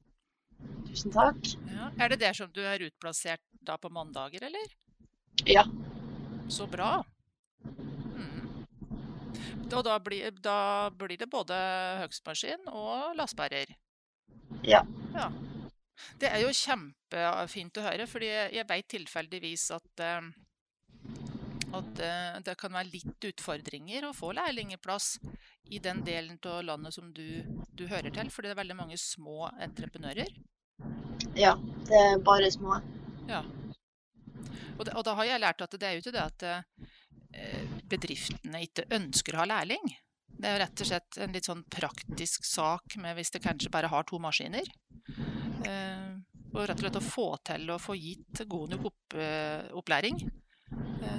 Tusen 0.88 1.14
takk. 1.14 1.52
Ja. 1.70 1.92
Er 2.00 2.14
det 2.14 2.22
der 2.24 2.38
som 2.38 2.52
du 2.54 2.62
er 2.66 2.86
utplassert 2.88 3.44
da 3.68 3.78
på 3.78 3.92
mandager, 3.94 4.48
eller? 4.48 4.72
Ja. 5.46 5.66
Så 6.50 6.68
bra. 6.72 7.04
Mm. 7.68 8.64
Og 9.68 9.84
da 9.84 9.98
blir, 10.00 10.32
da 10.42 10.90
blir, 10.96 11.18
det 11.20 11.30
både 11.30 11.58
høgstmaskin 12.02 12.70
og 12.72 13.18
lastebærer? 13.20 13.76
Ja. 14.64 14.82
ja. 15.14 15.28
Det 16.22 16.30
er 16.32 16.42
jo 16.46 16.54
kjempefint 16.56 17.78
å 17.78 17.86
høre, 17.90 18.08
fordi 18.08 18.30
jeg 18.32 18.68
vet 18.70 18.90
tilfeldigvis 18.94 19.70
at, 19.76 20.04
eh, 20.04 20.30
at 21.76 22.00
eh, 22.00 22.38
det 22.46 22.56
kan 22.60 22.74
være 22.74 22.92
litt 22.94 23.28
utfordringer 23.30 24.08
å 24.08 24.14
få 24.16 24.32
lærlingeplass 24.38 25.18
i 25.74 25.82
den 25.84 26.04
delen 26.08 26.40
av 26.48 26.64
landet 26.64 26.96
som 26.96 27.10
du, 27.14 27.44
du 27.76 27.88
hører 27.90 28.14
til, 28.14 28.32
fordi 28.32 28.50
det 28.50 28.56
er 28.56 28.62
veldig 28.62 28.78
mange 28.80 29.00
små 29.02 29.50
entreprenører. 29.52 30.32
Ja, 31.38 31.56
det 31.90 32.00
er 32.00 32.24
bare 32.24 32.50
små. 32.54 32.80
Ja. 33.28 33.44
Og, 34.78 34.86
det, 34.86 34.94
og, 34.94 35.04
da 35.04 35.16
har 35.18 35.28
jeg 35.28 35.44
lært 35.44 35.64
at 35.66 35.76
det 35.76 35.88
er 35.88 35.98
jo 35.98 36.04
ikke 36.06 36.16
det 36.16 36.24
at 36.24 36.48
eh, 36.48 37.78
bedriftene 37.90 38.64
ikke 38.68 38.88
ønsker 38.98 39.36
å 39.36 39.44
ha 39.44 39.50
lærling. 39.56 39.92
Det 40.38 40.48
er 40.48 40.56
jo 40.56 40.64
rett 40.64 40.84
og 40.84 40.90
slett 40.92 41.20
en 41.24 41.34
litt 41.34 41.50
sånn 41.50 41.66
praktisk 41.74 42.46
sak 42.46 43.00
med 43.02 43.18
hvis 43.18 43.34
det 43.34 43.44
kanskje 43.44 43.74
bare 43.74 43.90
har 43.92 44.06
to 44.08 44.22
maskiner. 44.22 44.70
Eh, 45.68 46.12
og 46.54 46.64
rett 46.64 46.78
og 46.78 46.86
slett 46.86 47.00
å 47.02 47.06
få 47.06 47.30
til 47.46 47.72
å 47.74 47.82
få 47.82 47.98
gitt 48.00 48.46
god 48.48 48.76
nok 48.76 48.92
opp, 48.94 49.18
opplæring. 49.78 50.22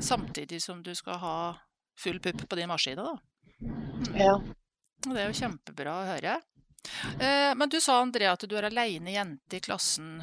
Samtidig 0.01 0.63
som 0.63 0.83
du 0.83 0.95
skal 0.95 1.19
ha 1.23 1.39
full 1.99 2.21
pupp 2.23 2.49
på 2.49 2.57
din 2.57 2.71
maskine, 2.71 3.03
Mm. 3.59 4.15
Ja. 4.15 4.37
Det 5.03 5.19
er 5.19 5.29
jo 5.31 5.39
kjempebra 5.39 5.95
å 5.95 6.07
høre. 6.07 6.37
Eh, 7.19 7.55
men 7.59 7.71
du 7.71 7.81
sa 7.83 8.01
Andrea 8.03 8.33
at 8.37 8.45
du 8.47 8.55
er 8.59 8.69
aleine 8.69 9.11
jente 9.15 9.59
i 9.59 9.63
klassen. 9.63 10.23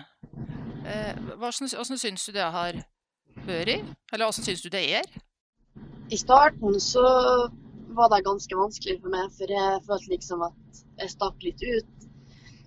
Eh, 0.86 1.16
hvordan 1.36 2.00
syns 2.00 2.26
du 2.26 2.32
det 2.36 2.46
har 2.56 2.80
vært? 3.46 3.84
Eller 4.14 4.26
hvordan 4.26 4.46
syns 4.46 4.64
du 4.64 4.70
det 4.70 4.84
er? 5.02 5.10
I 6.12 6.18
starten 6.18 6.80
så 6.80 7.04
var 7.96 8.12
det 8.12 8.26
ganske 8.26 8.56
vanskelig 8.56 9.00
for 9.02 9.14
meg, 9.14 9.32
for 9.36 9.52
jeg 9.52 9.84
følte 9.88 10.14
liksom 10.14 10.44
at 10.46 10.84
jeg 11.00 11.14
stakk 11.16 11.44
litt 11.44 11.64
ut. 11.64 12.08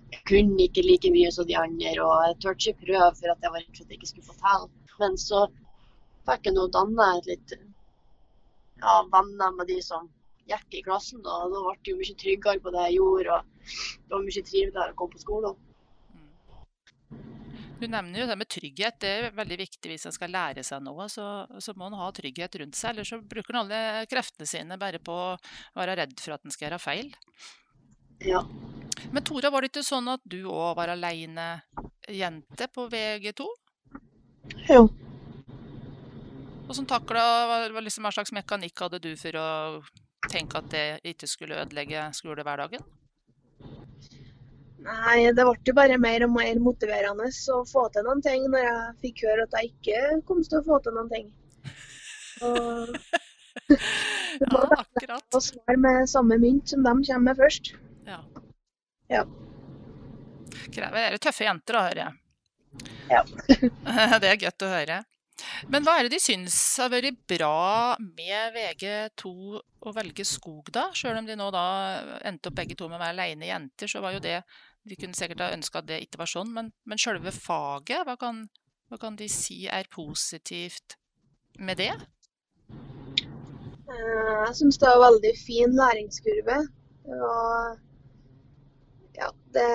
Jeg 0.09 0.21
kunne 0.25 0.65
ikke 0.65 0.83
like 0.85 1.11
mye 1.13 1.29
som 1.31 1.47
de 1.47 1.57
andre, 1.57 1.93
og 2.01 2.13
jeg 2.27 2.37
turte 2.43 2.71
ikke 2.71 2.87
prøve 2.87 3.09
for 3.19 3.33
at 3.33 3.45
jeg 3.45 3.53
var 3.53 3.61
redd 3.61 3.75
for 3.77 3.85
at 3.85 3.93
jeg 3.93 3.99
ikke 3.99 4.11
skulle 4.11 4.29
fortelle. 4.31 4.69
Men 4.99 5.17
så 5.21 5.45
fikk 6.29 6.49
jeg 6.49 6.69
danne 6.75 7.09
litt 7.27 7.55
ja, 8.79 8.95
venner 9.11 9.55
med 9.57 9.69
de 9.69 9.79
som 9.83 10.07
gikk 10.49 10.79
i 10.79 10.83
klassen, 10.85 11.21
og 11.21 11.53
da 11.53 11.63
ble 11.63 11.73
det 11.83 11.93
jo 11.93 11.97
mye 11.99 12.19
tryggere 12.23 12.61
på 12.63 12.73
det 12.73 12.85
jeg 12.87 12.99
gjorde, 12.99 13.39
og 13.39 13.73
det 14.05 14.15
var 14.15 14.23
mye 14.25 14.45
triveligere 14.51 14.93
å 14.93 14.97
komme 14.99 15.15
på 15.15 15.23
skolen. 15.25 15.57
Du 17.79 17.85
nevner 17.87 18.19
jo 18.19 18.25
det 18.27 18.35
med 18.35 18.49
trygghet. 18.51 18.97
Det 18.99 19.09
er 19.09 19.35
veldig 19.37 19.57
viktig 19.61 19.91
hvis 19.93 20.03
en 20.09 20.15
skal 20.15 20.33
lære 20.35 20.65
seg 20.67 20.81
noe. 20.83 21.05
Så, 21.07 21.23
så 21.63 21.71
må 21.79 21.87
en 21.87 21.95
ha 21.95 22.09
trygghet 22.11 22.57
rundt 22.59 22.75
seg, 22.75 22.91
ellers 22.91 23.13
så 23.13 23.21
bruker 23.23 23.55
en 23.55 23.61
alle 23.61 24.03
kreftene 24.11 24.49
sine 24.49 24.75
bare 24.81 24.99
på 24.99 25.15
å 25.15 25.37
være 25.79 25.95
redd 26.01 26.17
for 26.19 26.35
at 26.35 26.43
en 26.43 26.51
skal 26.51 26.67
gjøre 26.67 26.81
feil. 26.83 27.13
Ja. 28.27 28.43
Men 29.13 29.23
Tora, 29.23 29.47
var 29.53 29.63
det 29.63 29.71
ikke 29.71 29.85
sånn 29.87 30.11
at 30.11 30.25
du 30.27 30.41
òg 30.51 30.73
var 30.75 30.91
aleinejente 30.91 32.67
på 32.75 32.89
VG2? 32.91 33.47
Jo. 34.67 34.89
Hvordan 36.69 36.85
takla 36.85 37.21
hva, 37.49 37.81
liksom, 37.81 38.03
hva 38.05 38.11
slags 38.13 38.29
mekanikk 38.29 38.83
hadde 38.83 38.99
du 39.01 39.15
for 39.17 39.33
å 39.41 39.47
tenke 40.29 40.59
at 40.59 40.67
det 40.69 40.83
ikke 41.15 41.25
skulle 41.25 41.57
ødelegge 41.57 42.03
skolehverdagen? 42.13 42.83
Nei, 44.85 45.15
det 45.33 45.47
ble 45.47 45.55
jo 45.65 45.75
bare 45.75 45.97
mer 45.97 46.27
og 46.27 46.35
mer 46.35 46.61
motiverende 46.61 47.25
å 47.25 47.57
få 47.65 47.87
til 47.89 48.05
noen 48.05 48.21
ting 48.21 48.45
når 48.53 48.67
jeg 48.67 48.93
fikk 49.01 49.25
høre 49.31 49.49
at 49.49 49.57
jeg 49.57 49.73
ikke 49.73 50.21
kom 50.29 50.45
til 50.45 50.61
å 50.61 50.63
få 50.69 50.79
til 50.85 50.93
noen 50.99 51.09
ting. 51.09 51.33
Og 52.45 52.93
det 53.73 54.53
var 54.53 54.69
ja, 54.69 54.81
akkurat. 54.85 55.27
å 55.33 55.41
svare 55.49 55.81
med 55.89 56.05
samme 56.13 56.37
mynt 56.37 56.69
som 56.69 56.85
de 56.85 56.97
kommer 57.09 57.31
med 57.31 57.41
først. 57.41 57.73
Ja. 58.05 58.21
ja. 59.09 59.25
Krever 60.69 61.01
dere 61.01 61.25
tøffe 61.25 61.49
jenter, 61.49 61.81
da, 61.81 61.87
hører 61.89 62.05
jeg. 62.05 62.17
Ja. 63.09 63.25
det 64.21 64.35
er 64.37 64.43
godt 64.45 64.69
å 64.69 64.75
høre. 64.77 65.05
Men 65.71 65.85
hva 65.85 65.97
er 65.97 66.07
det 66.07 66.15
de 66.15 66.21
syns 66.23 66.55
har 66.81 66.91
vært 66.93 67.19
bra 67.29 67.95
med 67.99 68.55
VG2 68.55 69.31
å 69.59 69.93
velge 69.95 70.25
skog, 70.27 70.71
da? 70.75 70.89
Sjøl 70.95 71.19
om 71.21 71.27
de 71.27 71.37
nå 71.39 71.49
da 71.55 71.65
endte 72.27 72.51
opp 72.51 72.57
begge 72.59 72.77
to 72.79 72.89
med 72.89 72.99
å 72.99 73.03
være 73.03 73.15
aleine 73.15 73.49
jenter, 73.49 73.91
så 73.91 74.03
var 74.03 74.17
jo 74.17 74.23
det 74.23 74.41
De 74.89 74.95
kunne 74.95 75.13
sikkert 75.13 75.43
ha 75.43 75.53
ønska 75.53 75.81
at 75.81 75.89
det 75.89 75.99
ikke 76.01 76.21
var 76.21 76.29
sånn, 76.31 76.53
men, 76.55 76.71
men 76.87 76.97
sjølve 76.97 77.33
faget, 77.35 78.05
hva 78.07 78.15
kan, 78.17 78.45
hva 78.89 78.97
kan, 78.97 79.17
de 79.19 79.27
si 79.29 79.67
er 79.67 79.89
positivt 79.91 80.95
med 81.59 81.77
det? 81.77 81.91
Eh, 83.91 84.31
jeg 84.47 84.55
syns 84.61 84.79
det 84.81 84.89
var 84.89 85.03
veldig 85.03 85.33
fin 85.37 85.75
læringskurve. 85.77 86.57
Og 87.09 87.77
ja, 89.19 89.29
det, 89.53 89.69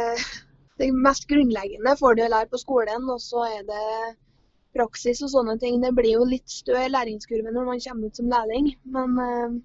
det 0.81 0.91
mest 1.07 1.29
grunnleggende 1.31 1.97
får 2.01 2.19
du 2.19 2.25
lære 2.25 2.51
på 2.51 2.63
skolen, 2.65 3.09
og 3.13 3.21
så 3.23 3.45
er 3.53 3.63
det 3.69 3.87
praksis 4.75 5.23
og 5.25 5.33
sånne 5.33 5.57
ting. 5.63 5.79
Det 5.83 5.93
blir 5.97 6.17
jo 6.17 6.27
litt 6.29 6.51
større 6.51 6.91
læringskurve 6.91 7.53
når 7.55 7.71
man 7.71 7.85
kommer 7.85 8.11
ut 8.11 8.21
som 8.21 8.31
lærling. 8.33 8.73
Men 8.97 9.23
eh, 9.25 9.57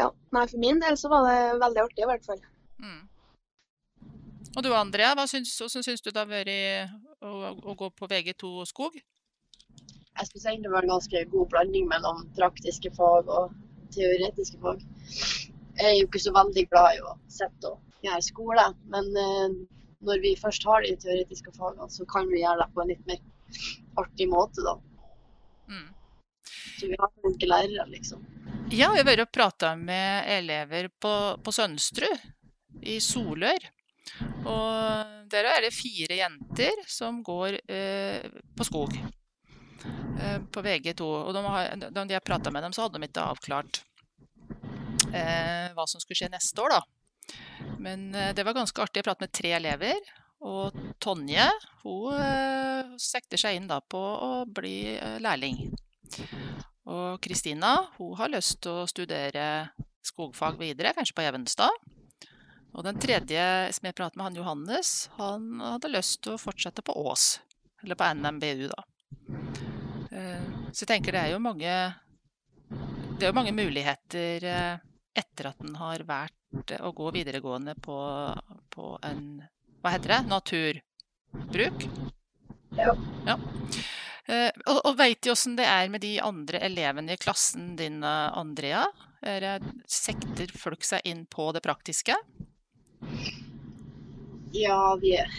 ja, 0.00 0.10
nei, 0.36 0.46
for 0.46 0.62
min 0.62 0.80
del 0.82 0.98
så 1.00 1.10
var 1.12 1.28
det 1.28 1.60
veldig 1.62 1.84
artig 1.84 2.04
i 2.04 2.10
hvert 2.10 2.26
fall. 2.26 2.40
Mm. 2.82 3.04
Og 4.56 4.64
du 4.64 4.70
Andrea, 4.72 5.12
hva 5.16 5.26
syns, 5.28 5.52
hvordan 5.60 5.84
syns 5.84 6.04
du 6.04 6.10
det 6.10 6.22
har 6.22 6.30
vært 6.30 6.94
å, 7.20 7.52
å, 7.52 7.76
gå 7.76 7.90
på 7.92 8.08
VG2 8.08 8.52
skog? 8.70 8.96
Jeg 8.96 10.28
syns 10.30 10.46
egentlig 10.46 10.70
det 10.70 10.74
var 10.74 10.86
en 10.86 10.94
ganske 10.94 11.24
god 11.32 11.50
blanding 11.52 11.88
mellom 11.90 12.22
praktiske 12.38 12.92
fag 12.96 13.28
og 13.28 13.52
teoretiske 13.92 14.60
fag. 14.62 14.84
Jeg 15.76 15.90
er 15.90 15.98
jo 15.98 16.06
ikke 16.08 16.24
så 16.24 16.32
veldig 16.32 16.64
glad 16.70 16.96
i 16.96 17.02
å 17.04 17.16
sitte 17.28 17.74
og 17.74 18.06
gjøre 18.06 18.24
skole, 18.24 18.64
men 18.92 19.10
eh, 19.20 19.56
når 20.08 20.22
vi 20.24 20.32
først 20.40 20.64
har 20.68 20.84
de 20.84 20.94
teoretiske 21.02 21.52
fagene, 21.56 21.88
så 21.92 22.08
kan 22.08 22.28
vi 22.32 22.40
gjøre 22.40 22.62
det 22.62 22.70
på 22.72 22.84
en 22.84 22.92
litt 22.92 23.04
mer 23.10 23.20
artig 24.02 24.28
måte, 24.30 24.64
da. 24.66 24.76
Mm. 25.70 25.88
Så 26.80 26.90
vi 26.90 26.98
har 27.00 27.12
flinke 27.20 27.48
lærere, 27.48 27.86
liksom. 27.90 28.24
Ja, 28.70 28.90
vi 28.92 29.00
har 29.00 29.06
vært 29.06 29.24
og 29.26 29.32
prata 29.34 29.74
med 29.78 30.28
elever 30.36 30.90
på, 31.00 31.12
på 31.42 31.54
Sønsterud, 31.54 32.26
i 32.82 32.98
Solør. 33.00 33.70
Og 34.46 35.30
der 35.30 35.48
er 35.50 35.64
det 35.64 35.74
fire 35.74 36.18
jenter 36.20 36.82
som 36.90 37.22
går 37.26 37.58
eh, 37.66 38.26
på 38.56 38.66
skog. 38.66 38.94
Eh, 40.20 40.38
på 40.52 40.62
VG2. 40.62 41.06
Og 41.06 41.34
de 41.34 41.44
har, 41.44 41.72
de 41.90 42.06
jeg 42.14 42.24
prata 42.24 42.52
med 42.52 42.64
dem, 42.66 42.74
så 42.74 42.86
hadde 42.86 43.00
de 43.00 43.08
ikke 43.08 43.24
avklart 43.32 43.82
eh, 45.12 45.72
hva 45.76 45.86
som 45.88 46.02
skulle 46.02 46.18
skje 46.18 46.32
neste 46.32 46.62
år, 46.62 46.76
da. 46.76 47.34
Men 47.82 48.08
eh, 48.14 48.32
det 48.36 48.46
var 48.46 48.56
ganske 48.56 48.82
artig. 48.82 49.02
Jeg 49.02 49.08
pratet 49.08 49.26
med 49.26 49.34
tre 49.36 49.52
elever. 49.58 50.14
Og 50.44 50.74
Tonje 51.00 51.46
hun 51.82 52.16
eh, 52.18 52.94
sekter 53.00 53.40
seg 53.40 53.56
inn 53.56 53.70
på 53.88 53.98
å 54.00 54.44
bli 54.44 54.96
eh, 54.96 55.18
lærling. 55.22 55.62
Og 56.86 57.20
Kristina 57.24 57.76
hun 57.96 58.14
har 58.18 58.32
lyst 58.32 58.60
til 58.64 58.82
å 58.82 58.88
studere 58.90 59.70
skogfag 60.06 60.58
videre, 60.60 60.94
kanskje 60.94 61.16
på 61.16 61.24
Evenstad. 61.24 61.72
Og 62.76 62.84
den 62.84 63.00
tredje 63.00 63.42
som 63.72 63.88
jeg 63.88 63.96
pratet 63.96 64.18
med, 64.18 64.26
han 64.28 64.36
Johannes, 64.36 65.08
han 65.16 65.48
hadde 65.64 65.94
lyst 65.94 66.20
til 66.22 66.36
å 66.36 66.40
fortsette 66.40 66.84
på 66.84 66.94
Ås. 67.08 67.38
Eller 67.82 67.98
på 67.98 68.10
NMBU, 68.20 68.68
da. 68.68 68.84
Eh, 70.12 70.46
så 70.70 70.84
jeg 70.84 70.92
tenker 70.92 71.16
det 71.16 71.24
er 71.24 71.34
jo 71.34 71.42
mange 71.42 71.72
det 73.16 73.24
er 73.24 73.30
jo 73.30 73.36
mange 73.38 73.54
muligheter 73.56 74.44
etter 75.16 75.48
at 75.48 75.62
en 75.64 75.78
har 75.80 76.02
vært 76.04 76.74
å 76.84 76.90
gå 76.92 77.08
videregående 77.14 77.72
på, 77.80 77.96
på 78.74 78.90
en 79.08 79.38
Hva 79.86 79.92
heter 79.92 80.08
det? 80.08 80.22
Naturbruk? 80.26 81.84
Ja. 82.76 82.96
ja. 83.26 83.34
Eh, 84.26 84.48
og, 84.66 84.80
og 84.80 84.96
veit 84.98 85.20
du 85.22 85.28
åssen 85.30 85.54
det 85.54 85.62
er 85.70 85.86
med 85.92 86.02
de 86.02 86.16
andre 86.18 86.58
elevene 86.66 87.14
i 87.14 87.20
klassen 87.22 87.76
din, 87.78 88.00
Andrea? 88.02 88.80
Er, 89.22 89.46
sekter 89.86 90.50
folk 90.58 90.82
seg 90.82 91.06
inn 91.06 91.22
på 91.30 91.46
det 91.54 91.62
praktiske? 91.62 92.16
Ja, 94.58 94.80
vi 94.98 95.14
er 95.20 95.30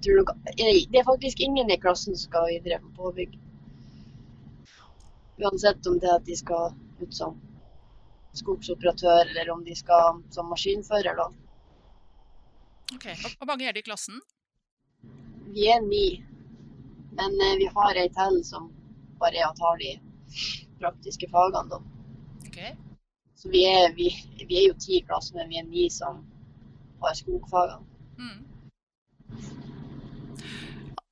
Det 0.00 1.02
er 1.02 1.04
faktisk 1.04 1.44
ingen 1.44 1.68
i 1.68 1.76
klassen 1.76 2.16
som 2.16 2.30
skal 2.30 2.48
videre 2.54 2.80
på 2.80 2.94
påbygg. 3.02 3.36
Uansett 5.44 5.92
om 5.92 6.00
det 6.00 6.08
er 6.08 6.22
at 6.22 6.24
de 6.24 6.40
skal 6.40 6.72
ut 7.04 7.12
som 7.20 7.36
skogsoperatør, 8.32 9.26
eller 9.28 9.52
om 9.52 9.60
de 9.68 9.76
skal 9.76 10.24
som 10.32 10.48
maskinfører, 10.48 11.20
da. 11.20 11.28
Ok, 12.94 13.06
Hvor 13.38 13.46
mange 13.46 13.68
er 13.68 13.72
det 13.72 13.82
i 13.82 13.88
klassen? 13.88 14.20
Vi 15.52 15.66
er 15.68 15.80
ni. 15.80 16.22
Men 17.12 17.40
eh, 17.40 17.56
vi 17.60 17.68
har 17.74 17.98
ei 18.00 18.08
til 18.12 18.40
som 18.44 18.70
bare 19.20 19.52
tar 19.58 19.78
de 19.80 19.92
praktiske 20.80 21.28
fagene, 21.30 21.68
da. 21.70 21.80
Okay. 22.48 22.72
Så 23.36 23.50
vi 23.52 23.64
er, 23.68 23.92
vi, 23.94 24.08
vi 24.48 24.58
er, 24.58 24.68
jo 24.70 24.78
ti 24.80 24.96
i 24.98 25.04
klassen, 25.06 25.36
men 25.36 25.50
vi 25.50 25.60
er 25.60 25.68
ni 25.68 25.88
som 25.90 26.22
har 27.02 27.16
skogfagene. 27.18 27.86
Mm. 28.18 28.40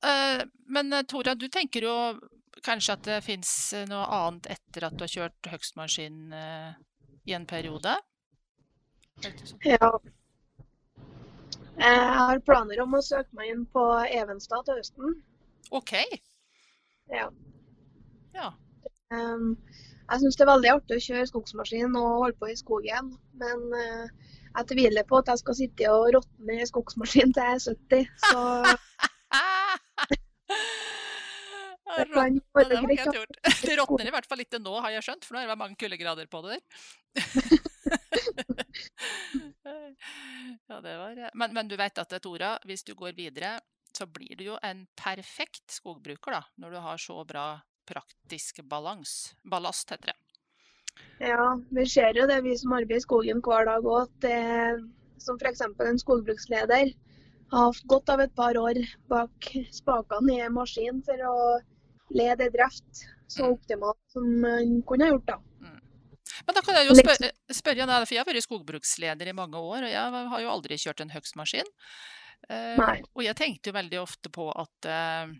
Uh, 0.01 0.41
men 0.65 0.93
eh, 0.93 1.05
Tora, 1.07 1.35
du 1.35 1.47
tenker 1.47 1.85
jo 1.85 1.95
kanskje 2.65 2.95
at 2.97 3.05
det 3.05 3.19
fins 3.25 3.51
noe 3.89 4.05
annet 4.05 4.49
etter 4.57 4.87
at 4.87 4.97
du 4.97 5.05
har 5.05 5.13
kjørt 5.13 5.49
høgstmaskin 5.49 6.33
i 7.25 7.33
en 7.33 7.45
periode? 7.49 7.95
Ja. 9.65 9.89
Jeg 11.79 12.09
har 12.17 12.41
planer 12.45 12.81
om 12.83 12.97
å 12.97 13.01
søke 13.05 13.29
meg 13.37 13.53
inn 13.53 13.63
på 13.73 13.83
Evenstad 14.11 14.65
til 14.67 14.79
høsten. 14.79 15.15
OK. 15.71 15.93
Ja. 17.11 17.27
ja. 18.35 18.49
Um, 19.11 19.55
jeg 20.11 20.19
syns 20.21 20.37
det 20.39 20.43
er 20.45 20.51
veldig 20.51 20.71
artig 20.73 20.97
å 20.97 21.05
kjøre 21.05 21.29
skogsmaskin 21.29 21.95
og 21.99 22.19
holde 22.25 22.37
på 22.39 22.51
i 22.51 22.59
skogen, 22.59 23.05
men 23.39 23.59
uh, 23.71 24.05
jeg 24.51 24.67
tviler 24.73 25.07
på 25.07 25.15
at 25.21 25.31
jeg 25.31 25.39
skal 25.41 25.55
sitte 25.57 25.83
og 25.93 26.09
råtne 26.17 26.53
i 26.59 26.67
skogsmaskin 26.67 27.31
til 27.35 27.43
jeg 27.47 27.53
er 27.55 27.61
70. 27.67 28.05
Så 28.25 28.39
det 31.95 32.07
kan 32.11 32.41
være 32.57 32.81
greit. 32.83 33.39
Det 33.63 33.75
råtner 33.79 34.05
i 34.07 34.13
hvert 34.17 34.27
fall 34.27 34.41
litt 34.43 34.59
nå, 34.59 34.73
har 34.83 34.91
jeg 34.97 35.07
skjønt, 35.07 35.23
for 35.27 35.33
nå 35.35 35.39
er 35.43 35.47
det 35.51 35.61
mange 35.63 35.79
kuldegrader 35.79 36.27
på 36.31 36.37
det 36.45 36.49
der. 36.57 36.63
ja, 40.67 40.81
det 40.81 40.95
var 40.97 41.21
men, 41.33 41.53
men 41.53 41.67
du 41.67 41.77
vet 41.79 42.01
at 42.01 42.15
Tora, 42.23 42.55
hvis 42.67 42.83
du 42.87 42.93
går 42.97 43.13
videre, 43.17 43.59
så 43.97 44.07
blir 44.07 44.35
du 44.39 44.45
jo 44.51 44.57
en 44.63 44.85
perfekt 44.97 45.75
skogbruker, 45.75 46.37
da, 46.37 46.41
når 46.61 46.75
du 46.75 46.81
har 46.85 47.01
så 47.01 47.23
bra 47.27 47.45
praktisk 47.87 48.61
balans. 48.63 49.33
Ballast, 49.43 49.91
heter 49.91 50.13
det. 50.13 50.19
Ja, 51.21 51.59
vi 51.69 51.85
ser 51.89 52.17
jo 52.17 52.27
det, 52.29 52.41
vi 52.45 52.55
som 52.57 52.73
arbeider 52.75 53.01
i 53.01 53.05
skogen 53.05 53.41
hver 53.45 53.67
dag 53.67 53.85
òg, 53.85 54.07
at 54.07 54.25
det, 54.25 54.39
som 55.21 55.37
f.eks. 55.39 55.63
en 55.63 56.01
skogbruksleder 56.01 56.93
har 57.51 57.67
hatt 57.67 57.87
godt 57.91 58.09
av 58.13 58.23
et 58.23 58.33
par 58.35 58.57
år 58.57 58.79
bak 59.11 59.51
spakene 59.75 60.37
i 60.37 60.41
en 60.45 60.55
maskin 60.55 61.01
for 61.05 61.25
å 61.27 61.37
lede 62.15 62.49
drift 62.53 63.03
så 63.31 63.45
mm. 63.47 63.53
optimalt 63.53 64.01
som 64.13 64.27
man 64.43 64.79
kunne 64.87 65.07
ha 65.07 65.15
gjort. 65.15 65.27
da. 65.33 65.39
Men 66.47 66.57
da 66.57 66.63
kan 66.65 66.77
jeg 66.77 66.89
jo 66.89 66.97
spørre, 66.97 67.29
spørre 67.53 67.87
deg, 67.87 68.07
for 68.07 68.15
jeg 68.15 68.23
har 68.23 68.29
vært 68.29 68.45
skogbruksleder 68.47 69.31
i 69.31 69.37
mange 69.37 69.61
år, 69.61 69.87
og 69.87 69.93
jeg 69.93 70.25
har 70.33 70.43
jo 70.43 70.51
aldri 70.51 70.79
kjørt 70.81 71.03
en 71.03 71.13
høgstmaskin. 71.13 71.71
Uh, 72.49 72.77
og 73.13 73.23
jeg 73.25 73.37
tenkte 73.37 73.69
jo 73.69 73.77
veldig 73.77 73.99
ofte 74.01 74.31
på 74.33 74.47
at 74.49 74.89
uh, 74.89 75.33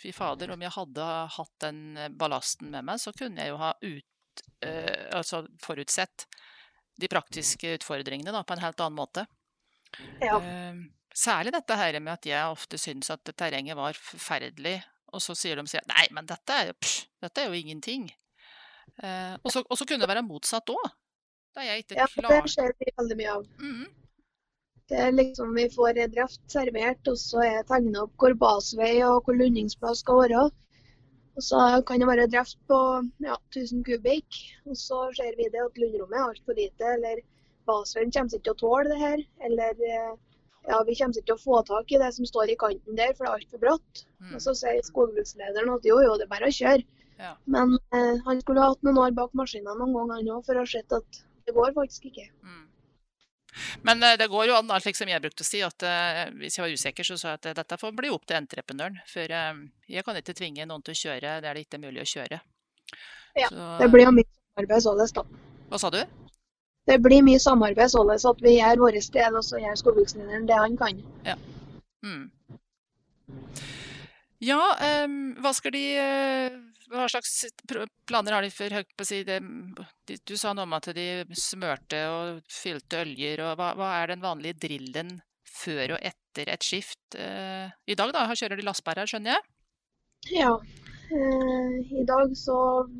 fy 0.00 0.12
fader, 0.16 0.54
om 0.54 0.64
jeg 0.64 0.74
hadde 0.74 1.08
hatt 1.36 1.52
den 1.62 1.82
ballasten 2.18 2.72
med 2.74 2.88
meg, 2.88 3.02
så 3.02 3.14
kunne 3.16 3.42
jeg 3.42 3.52
jo 3.52 3.60
ha 3.60 3.74
ut, 3.78 4.44
uh, 4.66 5.04
altså 5.20 5.44
forutsett 5.62 6.26
de 7.00 7.08
praktiske 7.10 7.76
utfordringene 7.78 8.34
da, 8.34 8.42
på 8.44 8.56
en 8.56 8.64
helt 8.64 8.82
annen 8.82 8.98
måte. 8.98 9.24
Ja. 10.22 10.36
Særlig 11.16 11.50
dette 11.54 11.74
her 11.74 11.96
med 11.98 12.12
at 12.12 12.26
jeg 12.28 12.50
ofte 12.52 12.78
syns 12.78 13.08
at 13.10 13.26
terrenget 13.34 13.78
var 13.78 13.96
forferdelig 13.98 14.76
og 15.14 15.22
så 15.22 15.36
sier 15.38 15.58
de 15.58 15.78
at 15.78 15.90
nei, 15.90 16.06
men 16.14 16.28
dette 16.28 16.56
er, 16.56 16.72
pff, 16.78 17.06
dette 17.22 17.42
er 17.42 17.50
jo 17.50 17.58
ingenting. 17.58 18.08
Eh, 18.98 19.36
og, 19.42 19.52
så, 19.52 19.86
kunne 19.86 20.02
det 20.02 20.10
være 20.10 20.26
motsatt 20.26 20.72
òg. 20.72 20.90
Ja, 21.58 21.76
det 21.76 22.52
skjer 22.52 22.74
vi 22.78 22.92
veldig 22.98 23.16
mye 23.18 23.32
av. 23.38 23.48
Mm. 23.58 23.88
Det 24.90 24.98
er 24.98 25.12
liksom 25.14 25.54
Vi 25.54 25.68
får 25.70 25.98
en 26.02 26.14
draft 26.14 26.40
servert, 26.50 27.10
og 27.10 27.18
så 27.18 27.42
er 27.46 27.52
det 27.58 27.68
tegna 27.70 28.06
opp 28.06 28.14
hvor 28.18 28.34
basvei 28.38 28.96
og 29.06 29.26
hvor 29.26 29.38
lundingsplass 29.38 30.02
skal 30.04 30.24
være. 30.24 30.46
Og 31.38 31.44
så 31.46 31.58
kan 31.86 32.02
det 32.02 32.08
være 32.10 32.30
draft 32.30 32.58
på 32.68 32.78
ja, 33.24 33.36
1000 33.54 33.84
kubikk, 33.86 34.40
og 34.66 34.76
så 34.76 35.04
ser 35.16 35.36
vi 35.38 35.46
det 35.52 35.62
at 35.62 35.78
lundrommet 35.78 36.18
er 36.18 36.26
altfor 36.26 36.58
lite, 36.58 36.94
eller 36.96 37.22
basveien 37.70 38.10
kommer 38.14 38.34
ikke 38.34 38.48
til 38.48 38.56
å 38.56 38.60
tåle 38.64 38.90
det 38.90 38.98
her. 39.00 39.22
Eller 39.46 39.84
eh, 39.92 40.10
ja, 40.68 40.82
vi 40.86 40.96
kommer 40.98 41.16
ikke 41.16 41.28
til 41.30 41.36
å 41.38 41.44
få 41.44 41.60
tak 41.70 41.94
i 41.94 42.00
det 42.02 42.10
som 42.16 42.28
står 42.28 42.52
i 42.52 42.58
kanten 42.60 42.98
der, 42.98 43.14
for 43.14 43.24
det 43.24 43.30
er 43.30 43.38
altfor 43.38 43.62
bratt. 43.62 44.02
Mm. 44.18 44.34
Og 44.34 44.42
så 44.44 44.56
sier 44.58 44.82
skogbrukslederen 44.90 45.72
at 45.76 45.86
jo, 45.88 46.00
jo, 46.04 46.16
det 46.18 46.26
er 46.26 46.34
bare 46.34 46.50
å 46.50 46.58
kjøre. 46.58 46.99
Ja. 47.20 47.34
Men 47.44 47.76
eh, 47.94 48.16
han 48.26 48.42
skulle 48.42 48.64
ha 48.64 48.72
hatt 48.72 48.82
noen 48.86 49.00
år 49.04 49.14
bak 49.16 49.36
maskinen 49.36 49.78
noen 49.78 49.94
gang 49.96 50.12
han 50.16 50.32
òg, 50.36 50.44
for 50.46 50.56
å 50.56 50.64
ha 50.64 50.70
sett 50.70 50.96
at 50.96 51.22
det 51.46 51.54
går 51.56 51.74
faktisk 51.76 52.08
ikke. 52.10 52.26
Mm. 52.46 52.66
Men 53.86 54.06
eh, 54.06 54.16
det 54.20 54.30
går 54.32 54.48
jo 54.48 54.56
an, 54.56 54.72
slik 54.80 54.98
som 54.98 55.10
jeg 55.10 55.22
brukte 55.22 55.44
å 55.44 55.50
si, 55.50 55.60
at 55.66 55.86
eh, 55.86 56.22
hvis 56.40 56.58
jeg 56.58 56.64
var 56.64 56.78
usikker, 56.80 57.06
så 57.06 57.18
sa 57.20 57.34
jeg 57.34 57.42
at 57.42 57.60
dette 57.60 57.80
får 57.80 57.94
bli 57.98 58.12
opp 58.14 58.24
til 58.24 58.40
entreprenøren. 58.40 58.98
For 59.10 59.36
eh, 59.36 59.62
jeg 59.90 60.06
kan 60.06 60.18
ikke 60.18 60.38
tvinge 60.38 60.66
noen 60.70 60.86
til 60.86 60.96
å 60.96 61.02
kjøre 61.04 61.38
der 61.44 61.54
det 61.54 61.66
ikke 61.66 61.80
er 61.80 61.86
mulig 61.86 62.04
å 62.04 62.10
kjøre. 62.14 62.42
Ja, 63.38 63.46
så... 63.52 63.70
det 63.78 63.92
blir 63.92 64.08
jo 64.08 64.16
mye 64.16 64.30
samarbeid 64.30 64.88
således, 64.88 65.14
da. 65.20 65.26
Hva 65.70 65.78
sa 65.78 65.92
du? 65.94 66.02
det 66.90 66.98
blir 66.98 67.22
mye 67.22 67.38
samarbeid 67.38 67.92
således 67.92 68.26
at 68.26 68.40
vi 68.42 68.56
gjør 68.56 68.80
vår 68.84 68.98
del, 69.14 69.36
og 69.38 69.44
så 69.46 69.60
gjør 69.62 69.78
skogbrukslederen 69.78 70.46
det 70.48 70.58
han 70.58 70.76
kan. 70.80 71.02
Ja. 71.26 71.36
Mm. 72.02 72.30
Ja, 74.40 74.60
um, 75.04 75.16
hva 75.44 75.52
skal 75.52 75.74
de 75.74 75.82
uh, 76.00 76.54
Hva 76.88 77.04
slags 77.12 77.42
planer 78.08 78.32
har 78.32 78.44
de 78.44 78.52
for 78.54 78.72
høyt 78.72 78.88
på 78.96 79.04
å 79.04 79.08
si 79.08 79.20
det? 79.28 79.36
Du 80.24 80.32
sa 80.40 80.54
noe 80.56 80.64
om 80.64 80.76
at 80.78 80.88
de 80.96 81.08
smørte 81.36 82.00
og 82.08 82.40
fylte 82.50 83.02
øljer, 83.04 83.44
og 83.44 83.58
hva, 83.60 83.74
hva, 83.78 83.90
er 84.00 84.14
den 84.14 84.24
vanlige 84.24 84.58
drillen 84.64 85.18
før 85.44 85.96
og 85.98 86.08
etter 86.10 86.50
et 86.54 86.64
skift? 86.64 87.02
Uh, 87.14 87.68
I 87.84 87.98
dag 88.00 88.14
da, 88.16 88.24
kjører 88.32 88.58
de 88.58 88.66
lastbærer, 88.66 89.10
skjønner 89.12 89.36
jeg? 89.36 89.46
Ja. 90.40 90.56
Uh, 91.10 91.76
I 92.00 92.06
dag 92.08 92.32
så 92.38 92.56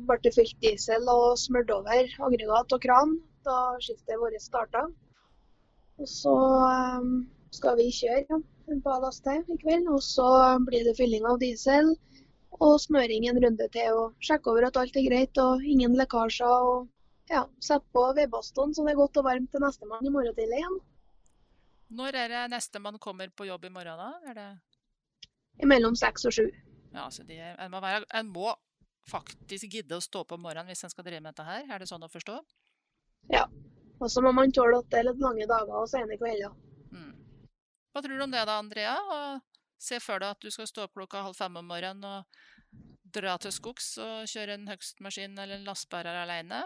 ble 0.07 0.21
det 0.21 0.35
fylt 0.37 0.57
diesel 0.61 1.09
og 1.09 1.39
smørt 1.41 1.73
over 1.73 2.15
aggregat 2.27 2.77
og 2.77 2.85
kran 2.85 3.17
da 3.47 3.57
skiftet 3.81 4.21
vårt 4.21 4.37
starta. 4.43 4.85
Og 5.97 6.09
så 6.09 6.37
um, 7.01 7.13
skal 7.53 7.77
vi 7.81 7.89
kjøre 7.93 8.23
ja, 8.29 8.41
ballast 8.85 9.23
til 9.27 9.43
i 9.51 9.57
kveld. 9.61 9.89
Og 9.91 10.01
så 10.05 10.29
blir 10.67 10.87
det 10.87 10.95
fylling 10.99 11.27
av 11.27 11.41
diesel 11.41 11.93
og 12.61 12.79
smøring 12.83 13.27
en 13.27 13.41
runde 13.43 13.67
til. 13.75 13.99
Og 13.99 14.23
sjekke 14.23 14.53
over 14.53 14.69
at 14.69 14.79
alt 14.79 14.97
er 14.97 15.07
greit 15.09 15.43
og 15.43 15.65
ingen 15.65 15.97
lekkasjer. 15.99 16.47
og 16.47 16.87
ja, 17.31 17.45
Sette 17.59 17.87
på 17.95 18.07
vedbastene 18.17 18.75
så 18.75 18.85
det 18.85 18.95
er 18.95 18.99
godt 19.03 19.19
og 19.21 19.27
varmt 19.27 19.51
til 19.51 19.63
nestemann 19.63 20.07
i 20.07 20.13
morgen 20.13 20.35
tidlig 20.35 20.59
igjen. 20.61 20.81
Når 21.91 22.15
er 22.15 22.31
det 22.31 22.41
nestemann 22.53 22.99
kommer 23.03 23.31
på 23.35 23.45
jobb 23.49 23.65
i 23.67 23.73
morgen, 23.73 23.99
da? 23.99 24.11
Er 24.31 24.37
det 24.39 24.49
Mellom 25.67 25.95
seks 25.99 26.25
og 26.25 26.33
sju. 26.33 26.45
Ja, 26.93 27.09
så 27.11 27.23
de, 27.27 27.37
en, 27.37 27.71
må 27.71 27.81
være, 27.83 28.05
en 28.17 28.31
må 28.31 28.53
faktisk 29.11 29.67
gidde 29.71 29.97
å 29.97 30.03
stå 30.03 30.23
på 30.25 30.37
om 30.37 30.43
morgenen 30.45 30.71
hvis 30.71 30.83
en 30.85 30.91
skal 30.93 31.05
drive 31.05 31.21
med 31.21 31.35
dette 31.35 31.45
her? 31.45 31.67
Er 31.67 31.83
det 31.83 31.89
sånn 31.89 32.03
å 32.03 32.09
forstå? 32.11 32.39
Ja. 33.31 33.45
Og 34.01 34.09
så 34.09 34.23
må 34.25 34.31
man 34.33 34.53
tåle 34.55 34.79
at 34.81 34.89
det 34.89 35.01
er 35.01 35.09
litt 35.11 35.21
lange 35.21 35.45
dager 35.49 35.83
og 35.83 35.89
sene 35.91 36.17
kvelder. 36.17 36.55
Hva 37.91 38.01
tror 38.01 38.17
du 38.17 38.23
om 38.23 38.31
det 38.31 38.43
da, 38.47 38.57
Andrea? 38.61 38.95
Og 38.95 39.41
se 39.81 39.99
for 39.99 40.21
deg 40.21 40.35
at 40.35 40.43
du 40.43 40.51
skal 40.53 40.69
stå 40.69 40.85
opp 40.85 40.95
klokka 40.95 41.25
halv 41.25 41.37
fem 41.37 41.57
om 41.59 41.67
morgenen 41.67 42.05
og 42.07 42.77
dra 43.11 43.35
til 43.41 43.51
skogs 43.51 43.97
og 43.99 44.29
kjøre 44.31 44.55
en 44.55 44.69
høgstmaskin 44.71 45.35
eller 45.35 45.57
en 45.57 45.67
lastebærer 45.67 46.21
alene? 46.21 46.63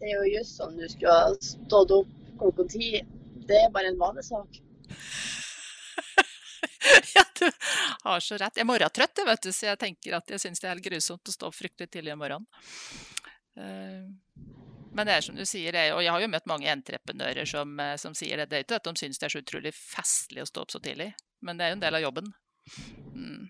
Det 0.00 0.10
er 0.10 0.16
jo 0.16 0.32
just 0.32 0.58
sånn 0.58 0.74
du 0.80 0.88
skulle 0.90 1.18
stått 1.46 1.94
opp 1.94 2.10
klokka 2.40 2.66
ti. 2.72 2.88
Det 3.46 3.58
er 3.60 3.70
bare 3.74 3.92
en 3.92 4.00
vanesak. 4.00 4.58
ja, 7.14 7.24
du 7.38 7.46
har 8.02 8.20
så 8.24 8.38
rett. 8.40 8.56
Jeg 8.56 8.64
er 8.64 8.70
morgentrøtt, 8.72 9.22
vet 9.28 9.46
du, 9.46 9.52
så 9.54 9.70
jeg 9.70 9.82
tenker 9.84 10.18
at 10.18 10.34
jeg 10.34 10.42
syns 10.42 10.62
det 10.62 10.68
er 10.68 10.74
helt 10.74 10.88
grusomt 10.88 11.30
å 11.30 11.36
stå 11.36 11.50
opp 11.50 11.58
fryktelig 11.58 11.92
tidlig 11.92 12.16
om 12.16 12.22
morgenen. 12.24 12.50
Uh, 13.52 14.08
men 14.92 15.06
det 15.08 15.14
er 15.16 15.24
som 15.26 15.36
du 15.36 15.44
sier, 15.48 15.76
og 15.94 16.02
jeg 16.04 16.12
har 16.12 16.20
jo 16.20 16.30
møtt 16.32 16.48
mange 16.50 16.70
entreprenører 16.72 17.48
som, 17.48 17.78
eh, 17.80 17.96
som 17.96 18.14
sier 18.14 18.36
det. 18.36 18.48
Det 18.50 18.58
er 18.58 18.64
ikke 18.66 18.80
at 18.80 18.88
de 18.88 18.94
syns 19.00 19.18
det 19.18 19.28
er 19.28 19.34
så 19.36 19.42
utrolig 19.44 19.74
festlig 19.76 20.42
å 20.42 20.48
stå 20.48 20.64
opp 20.66 20.74
så 20.74 20.82
tidlig, 20.82 21.12
men 21.40 21.56
det 21.56 21.64
er 21.66 21.72
jo 21.72 21.78
en 21.78 21.86
del 21.86 21.98
av 21.98 22.04
jobben. 22.06 22.34
Mm. 23.12 23.48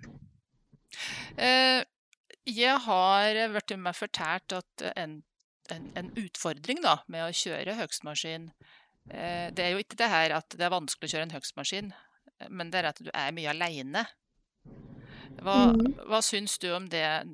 Eh, 1.36 1.80
jeg 2.46 2.78
har 2.86 3.42
blitt 3.52 3.78
meg 3.78 3.94
fortalt 3.96 4.52
at 4.52 4.86
en, 4.96 5.22
en 5.70 6.14
utfordring 6.18 6.82
da, 6.82 6.98
med 7.08 7.28
å 7.28 7.34
kjøre 7.36 7.78
høgstmaskin 7.78 8.50
Eh, 9.10 9.50
det 9.50 9.64
er 9.64 9.72
jo 9.74 9.82
ikke 9.82 9.98
det 9.98 10.08
her 10.12 10.34
at 10.36 10.54
det 10.54 10.62
er 10.62 10.70
vanskelig 10.70 11.08
å 11.08 11.12
kjøre 11.16 11.26
en 11.26 11.34
høgstmaskin, 11.34 11.92
men 12.54 12.70
det 12.70 12.82
er 12.82 12.90
at 12.92 13.00
du 13.02 13.10
er 13.10 13.34
mye 13.34 13.50
aleine. 13.50 14.04
Hva, 15.42 15.72
Mhm. 15.72 15.94
hva 16.06 16.20
syns 16.22 16.58
du 16.58 16.70
om 16.74 16.88
det, 16.88 17.26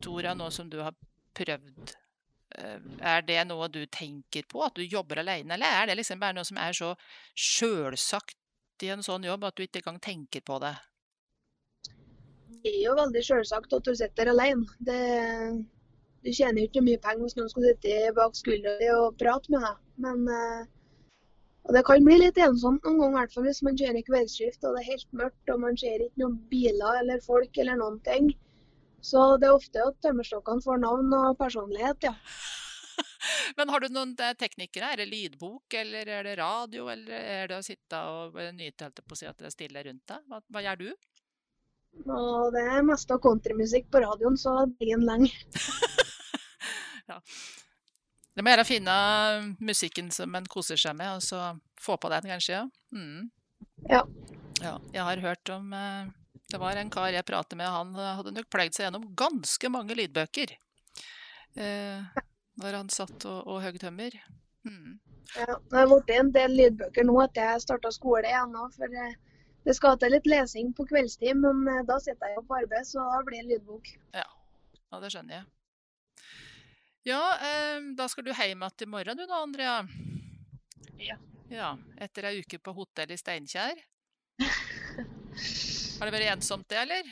Tora, 0.00 0.34
nå 0.34 0.50
som 0.52 0.70
du 0.70 0.78
har 0.82 0.94
prøvd? 1.34 1.96
Eh, 2.56 2.80
Er 3.00 3.22
det 3.22 3.44
noe 3.48 3.68
du 3.68 3.84
tenker 3.86 4.46
på, 4.48 4.62
at 4.64 4.74
du 4.76 4.82
jobber 4.84 5.20
alene, 5.20 5.54
eller 5.54 5.80
er 5.82 5.90
det 5.90 5.98
liksom 6.00 6.20
bare 6.20 6.36
noe 6.36 6.48
som 6.48 6.60
er 6.60 6.76
så 6.76 6.92
sjølsagt 7.34 8.36
i 8.82 8.92
en 8.92 9.04
sånn 9.04 9.24
jobb 9.24 9.44
at 9.48 9.56
du 9.56 9.64
ikke 9.64 9.82
engang 9.82 10.00
tenker 10.00 10.44
på 10.44 10.58
det? 10.64 10.74
Det 12.62 12.72
er 12.72 12.82
jo 12.86 12.94
veldig 12.98 13.22
selvsagt 13.24 13.72
at 13.76 13.84
du 13.86 13.94
sitter 13.94 14.30
alene. 14.32 14.64
Det, 14.88 15.00
du 16.24 16.32
tjener 16.32 16.64
ikke 16.64 16.84
mye 16.84 17.00
penger 17.02 17.26
hvis 17.26 17.36
noen 17.38 17.52
skal 17.52 17.68
sitte 17.68 18.14
bak 18.16 18.38
skuldra 18.38 18.74
di 18.80 18.88
og 18.94 19.18
prate 19.20 19.52
med 19.52 19.62
deg. 19.66 19.84
Men 20.06 20.24
eh, 20.32 20.64
og 21.66 21.74
det 21.74 21.82
kan 21.86 22.04
bli 22.06 22.16
litt 22.20 22.36
ensomt 22.38 22.84
noen 22.86 23.00
ganger, 23.00 23.14
i 23.16 23.18
hvert 23.20 23.32
fall 23.34 23.46
hvis 23.48 23.62
man 23.66 23.78
kjører 23.78 24.04
kveldsskift 24.06 24.66
og 24.66 24.76
det 24.76 24.82
er 24.84 24.90
helt 24.92 25.16
mørkt 25.20 25.50
og 25.50 25.62
man 25.64 25.78
ser 25.80 26.04
ikke 26.04 26.22
noen 26.22 26.36
biler 26.52 27.00
eller 27.00 27.24
folk 27.24 27.58
eller 27.58 27.80
noen 27.80 27.96
ting. 28.06 28.28
Så 29.06 29.24
det 29.38 29.48
er 29.48 29.54
ofte 29.54 29.82
at 29.86 29.98
tømmerstokkene 30.02 30.64
får 30.64 30.80
navn 30.82 31.12
og 31.14 31.36
personlighet, 31.38 32.08
ja. 32.08 32.14
Men 33.58 33.70
har 33.70 33.82
du 33.82 33.92
noen 33.92 34.14
eh, 34.22 34.34
teknikere? 34.38 34.92
Er 34.92 35.02
det 35.02 35.08
lydbok, 35.10 35.76
eller 35.78 36.08
er 36.10 36.26
det 36.26 36.38
radio, 36.40 36.88
eller 36.90 37.12
er 37.16 37.50
det 37.50 37.58
å 37.60 37.66
sitte 37.66 38.00
og 38.10 38.40
eh, 38.40 38.54
nyte 38.56 38.88
helt 38.88 39.04
på 39.04 39.14
å 39.14 39.20
si 39.20 39.28
at 39.28 39.38
det 39.38 39.50
er 39.50 39.54
stille 39.54 39.84
rundt 39.86 40.02
deg? 40.10 40.24
Hva, 40.30 40.40
hva 40.50 40.64
gjør 40.64 40.82
du? 40.82 40.88
Nå, 42.06 42.18
det 42.52 42.64
er 42.66 42.82
mest 42.84 43.12
av 43.14 43.22
countrymusikk 43.24 43.88
på 43.92 44.02
radioen, 44.04 44.36
så 44.40 44.58
det 44.64 44.74
blir 44.80 44.96
en 44.98 45.06
lenge. 45.06 45.32
Det 48.36 48.44
må 48.44 48.52
gjøre 48.52 48.66
å 48.66 48.68
finne 48.68 48.94
musikken 49.64 50.10
som 50.12 50.34
en 50.36 50.44
koser 50.52 50.76
seg 50.76 50.92
med, 50.98 51.08
og 51.16 51.22
så 51.24 51.54
få 51.80 51.94
på 51.96 52.10
den, 52.12 52.26
kanskje. 52.28 52.58
Ja. 52.58 52.66
Mm. 52.92 53.30
Ja. 53.88 54.02
ja. 54.60 54.74
Jeg 54.92 55.06
har 55.06 55.22
hørt 55.24 55.52
om 55.54 55.72
eh, 55.72 56.10
Det 56.56 56.60
var 56.60 56.78
en 56.80 56.88
kar 56.88 57.12
jeg 57.12 57.24
pratet 57.28 57.58
med, 57.60 57.68
han 57.68 57.90
hadde 57.92 58.30
nok 58.32 58.46
pleid 58.48 58.72
seg 58.72 58.86
gjennom 58.86 59.02
ganske 59.12 59.68
mange 59.68 59.92
lydbøker. 59.98 60.54
Eh, 61.60 62.22
når 62.62 62.76
han 62.78 62.88
satt 62.88 63.26
og, 63.28 63.42
og 63.44 63.60
høgg 63.60 63.76
tømmer. 63.82 64.16
Mm. 64.64 64.94
Ja, 65.34 65.58
det 65.58 65.76
har 65.76 65.90
blitt 65.90 66.14
en 66.16 66.32
del 66.32 66.56
lydbøker 66.56 67.04
nå 67.04 67.18
etter 67.26 67.50
jeg 67.50 67.66
starta 67.66 67.92
skole 67.92 68.24
igjen. 68.30 68.56
nå, 68.56 68.70
For 68.72 68.96
eh, 69.02 69.20
det 69.68 69.76
skal 69.76 70.00
til 70.00 70.16
litt 70.16 70.32
lesing 70.32 70.72
på 70.72 70.88
kveldstid, 70.88 71.36
men 71.44 71.60
eh, 71.74 71.84
da 71.92 72.00
sitter 72.00 72.32
jeg 72.32 72.40
jo 72.40 72.46
på 72.48 72.58
arbeid, 72.62 72.88
så 72.88 73.04
da 73.04 73.20
blir 73.28 73.44
det 73.44 73.52
lydbok. 73.52 73.92
Ja, 74.16 74.26
det 75.04 75.12
skjønner 75.12 75.42
jeg. 75.42 76.26
Ja, 77.12 77.22
eh, 77.36 77.92
da 78.00 78.08
skal 78.08 78.24
du 78.24 78.32
hjem 78.32 78.64
igjen 78.64 78.88
i 78.88 78.92
morgen 78.96 79.20
du 79.20 79.26
da, 79.28 79.44
Andrea? 79.44 79.78
Ja. 81.04 81.20
Ja, 81.52 81.74
Etter 82.00 82.32
ei 82.32 82.38
uke 82.40 82.64
på 82.64 82.80
hotell 82.80 83.12
i 83.12 83.20
Steinkjer. 83.20 83.84
Har 85.96 86.10
det 86.10 86.12
vært 86.12 86.32
ensomt 86.34 86.66
det, 86.68 86.76
eller? 86.82 87.06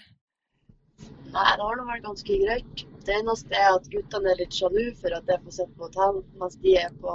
Nei, 1.35 1.51
det 1.57 1.65
har 1.65 1.79
nå 1.79 1.85
vært 1.89 2.05
ganske 2.05 2.37
greit. 2.43 2.83
Det 3.05 3.15
eneste 3.17 3.57
er 3.57 3.71
at 3.75 3.87
guttene 3.93 4.33
er 4.33 4.41
litt 4.41 4.57
sjalu 4.57 4.83
for 5.01 5.15
at 5.17 5.29
jeg 5.29 5.43
får 5.45 5.55
sitte 5.57 5.79
på 5.79 5.89
hotell 5.89 6.21
mens 6.41 6.57
de 6.63 6.75
er 6.81 6.93
på, 7.01 7.15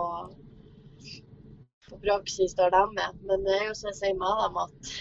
på 1.90 2.00
praksis 2.04 2.58
der 2.58 2.74
de 2.74 2.82
er. 3.06 3.14
Men 3.30 3.46
det 3.46 3.56
er 3.56 3.68
jo 3.70 3.78
som 3.78 3.92
jeg 3.92 4.00
sier 4.00 4.18
med 4.18 4.42
dem, 4.44 4.60
at 4.66 4.92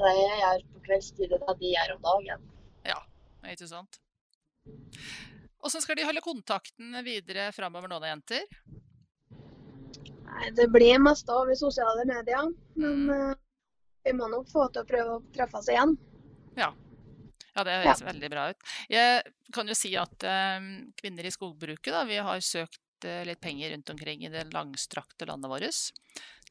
det 0.00 0.14
jeg 0.18 0.40
gjør 0.42 0.66
på 0.72 0.82
kveldstid, 0.88 1.34
det 1.34 1.56
de 1.62 1.72
gjør 1.76 1.94
om 1.96 2.02
dagen. 2.08 2.48
Ja, 2.90 2.98
Ikke 3.52 3.70
sant? 3.70 4.00
Hvordan 5.64 5.86
skal 5.86 5.96
de 5.96 6.08
holde 6.10 6.24
kontakten 6.24 6.98
videre 7.06 7.48
framover 7.56 7.88
nå 7.88 8.02
da, 8.02 8.10
jenter? 8.10 8.44
Nei, 10.26 10.50
Det 10.58 10.66
blir 10.74 10.98
mest 11.00 11.30
av 11.30 11.48
i 11.48 11.56
sosiale 11.56 12.04
medier, 12.10 12.50
men 12.82 13.10
eh, 13.14 13.34
vi 14.04 14.14
må 14.16 14.28
nok 14.30 14.50
få 14.52 14.68
til 14.72 14.84
å 14.84 14.88
prøve 14.88 15.18
å 15.18 15.22
treffes 15.34 15.70
igjen. 15.72 15.96
Ja, 17.54 17.62
det 17.62 17.76
høres 17.84 18.02
veldig 18.02 18.30
bra 18.32 18.48
ut. 18.50 18.70
Jeg 18.90 19.22
kan 19.54 19.68
jo 19.70 19.76
si 19.78 19.92
at 19.98 20.26
eh, 20.26 20.70
Kvinner 20.98 21.26
i 21.26 21.32
skogbruket, 21.34 21.92
da, 21.94 22.02
vi 22.08 22.18
har 22.18 22.42
søkt 22.42 23.06
eh, 23.06 23.22
litt 23.28 23.42
penger 23.42 23.74
rundt 23.74 23.92
omkring 23.94 24.24
i 24.26 24.32
det 24.32 24.48
langstrakte 24.54 25.28
landet 25.30 25.52
vårt 25.52 25.84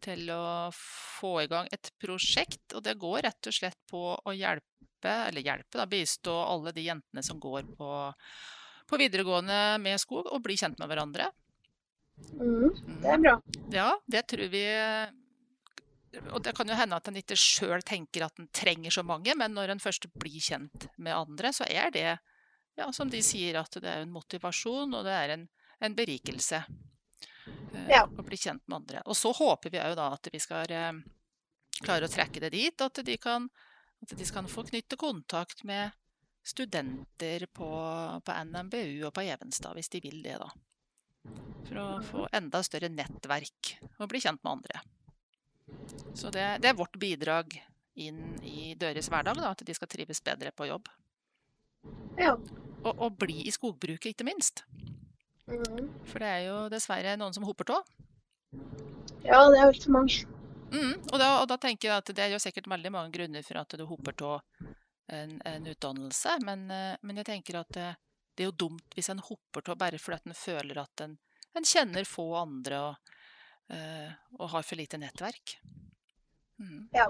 til 0.03 0.27
å 0.35 0.71
få 0.73 1.37
i 1.43 1.49
gang 1.51 1.69
et 1.71 1.91
prosjekt. 2.01 2.75
Og 2.75 2.83
det 2.85 2.97
går 2.99 3.23
rett 3.27 3.51
og 3.51 3.55
slett 3.55 3.79
på 3.89 4.03
å 4.15 4.35
hjelpe, 4.35 5.13
eller 5.29 5.43
hjelpe, 5.43 5.77
da, 5.79 5.87
bistå 5.87 6.35
alle 6.43 6.73
de 6.75 6.87
jentene 6.87 7.23
som 7.23 7.39
går 7.39 7.67
på, 7.77 7.89
på 8.89 8.99
videregående 8.99 9.79
med 9.83 9.99
skog, 10.03 10.27
og 10.27 10.43
bli 10.43 10.57
kjent 10.59 10.79
med 10.79 10.91
hverandre. 10.91 11.29
Mm, 12.35 12.71
det 13.01 13.11
er 13.11 13.21
bra. 13.23 13.37
Ja, 13.73 13.89
det 14.07 14.27
tror 14.31 14.51
vi 14.53 14.63
Og 16.33 16.43
det 16.45 16.53
kan 16.55 16.69
jo 16.69 16.75
hende 16.77 16.97
at 16.97 17.07
en 17.09 17.17
ikke 17.17 17.37
sjøl 17.39 17.81
tenker 17.85 18.25
at 18.27 18.37
en 18.39 18.49
trenger 18.53 18.93
så 18.93 19.03
mange, 19.05 19.33
men 19.37 19.55
når 19.55 19.73
en 19.73 19.81
først 19.81 20.05
blir 20.13 20.37
kjent 20.43 20.87
med 21.01 21.15
andre, 21.15 21.49
så 21.55 21.65
er 21.69 21.89
det, 21.95 22.05
ja, 22.77 22.91
som 22.93 23.09
de 23.09 23.21
sier, 23.25 23.57
at 23.61 23.79
det 23.81 23.89
er 23.89 24.03
en 24.05 24.13
motivasjon, 24.13 24.93
og 24.93 25.07
det 25.07 25.15
er 25.17 25.33
en, 25.37 25.47
en 25.81 25.95
berikelse. 25.97 26.63
eh, 27.73 27.89
Ja. 27.89 28.03
Å 28.05 28.23
bli 28.25 28.37
kjent 28.37 28.61
med 28.67 28.83
andre. 28.83 29.01
Og 29.09 29.17
så 29.17 29.33
håper 29.33 29.73
vi 29.73 29.81
òg 29.81 29.95
da 29.97 30.11
at 30.13 30.29
vi 30.33 30.39
skal 30.39 30.69
eh, 30.69 31.01
klare 31.81 32.05
å 32.05 32.13
trekke 32.13 32.39
det 32.45 32.53
dit, 32.53 32.81
at 32.85 33.01
de 33.05 33.17
kan, 33.17 33.49
at 34.05 34.13
de 34.17 34.29
kan 34.29 34.47
få 34.47 34.63
knytte 34.69 34.99
kontakt 35.01 35.63
med 35.65 35.91
studenter 36.45 37.47
på, 37.55 37.69
på 38.21 38.39
NMBU 38.51 39.05
og 39.07 39.13
på 39.15 39.23
Evenstad, 39.25 39.73
hvis 39.79 39.89
de 39.89 40.01
vil 40.03 40.21
det, 40.25 40.37
da. 40.43 40.49
For 41.69 41.79
å 41.79 41.87
få 42.03 42.25
enda 42.35 42.59
større 42.67 42.89
nettverk 42.91 43.77
og 43.97 44.09
bli 44.11 44.19
kjent 44.19 44.43
med 44.43 44.59
andre. 44.59 44.81
Så 46.13 46.31
det, 46.33 46.45
det 46.63 46.71
er 46.71 46.77
vårt 46.77 46.97
bidrag 46.99 47.55
inn 47.99 48.37
i 48.41 48.73
deres 48.79 49.09
hverdag, 49.11 49.37
da, 49.37 49.53
at 49.53 49.63
de 49.65 49.75
skal 49.75 49.89
trives 49.89 50.21
bedre 50.25 50.51
på 50.55 50.67
jobb. 50.69 50.89
Ja. 52.17 52.35
Og, 52.83 52.93
og 52.93 53.17
bli 53.21 53.43
i 53.47 53.53
skogbruket, 53.53 54.13
ikke 54.13 54.27
minst. 54.27 54.63
Mm. 55.47 55.89
For 56.07 56.23
det 56.23 56.29
er 56.29 56.45
jo 56.47 56.57
dessverre 56.71 57.17
noen 57.19 57.35
som 57.35 57.45
hoper 57.47 57.67
tå. 57.69 57.81
ja, 59.25 59.41
det 59.49 59.59
er 59.59 59.67
altfor 59.67 59.95
mange. 59.97 60.23
Mm, 60.73 60.95
og, 61.11 61.17
da, 61.21 61.27
og 61.41 61.47
da 61.51 61.57
tenker 61.61 61.89
jeg 61.89 62.01
at 62.01 62.11
det 62.17 62.23
er 62.23 62.31
jo 62.33 62.41
sikkert 62.41 62.69
veldig 62.71 62.91
mange 62.93 63.13
grunner 63.13 63.45
for 63.45 63.59
at 63.61 63.75
du 63.77 63.83
hoper 63.85 64.15
tå 64.17 64.31
en, 65.13 65.35
en 65.45 65.67
utdannelse, 65.69 66.39
men, 66.47 66.63
eh, 66.71 66.95
men 67.01 67.19
jeg 67.21 67.27
tenker 67.27 67.59
at 67.59 67.69
det, 67.75 67.89
det 68.33 68.45
er 68.45 68.49
jo 68.49 68.61
dumt 68.65 68.95
hvis 68.97 69.11
en 69.13 69.21
hopper 69.21 69.61
tå 69.61 69.75
bare 69.77 69.99
fordi 70.01 70.17
at 70.17 70.31
en 70.31 70.37
føler 70.37 70.79
at 70.81 71.03
en, 71.05 71.13
en 71.53 71.67
kjenner 71.67 72.07
få 72.09 72.25
andre 72.39 72.79
og, 72.87 73.11
eh, 73.11 73.12
og 73.71 74.49
har 74.51 74.65
for 74.67 74.77
lite 74.77 74.99
nettverk. 75.01 75.55
Mm. 76.61 76.89
Ja. 76.93 77.07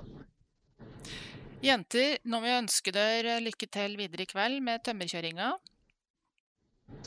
Jenter, 1.64 2.18
nå 2.28 2.40
må 2.40 2.50
jeg 2.50 2.62
ønske 2.64 2.94
dere 2.96 3.40
lykke 3.44 3.68
til 3.72 3.98
videre 4.00 4.26
i 4.26 4.30
kveld 4.30 4.60
med 4.64 4.84
tømmerkjøringa. 4.86 5.54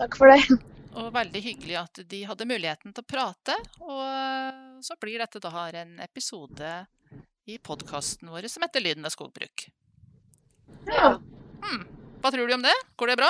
Takk 0.00 0.18
for 0.18 0.32
det. 0.32 0.40
Og 0.96 1.10
veldig 1.12 1.42
hyggelig 1.44 1.74
at 1.76 1.98
de 2.08 2.22
hadde 2.24 2.48
muligheten 2.48 2.94
til 2.96 3.04
å 3.04 3.08
prate. 3.08 3.56
Og 3.84 4.00
eh, 4.00 4.60
så 4.84 4.96
blir 5.00 5.20
dette 5.20 5.42
da 5.44 5.66
en 5.82 5.98
episode 6.00 6.70
i 7.46 7.58
podkasten 7.60 8.32
vår 8.32 8.48
som 8.48 8.64
heter 8.64 8.80
Lyden 8.80 9.04
av 9.04 9.12
skogbruk. 9.12 9.68
Ja, 10.88 11.18
Hmm. 11.66 11.86
Hva 12.22 12.30
tror 12.30 12.46
du 12.48 12.54
om 12.54 12.62
det? 12.62 12.74
Går 12.96 13.12
det 13.12 13.16
bra? 13.16 13.28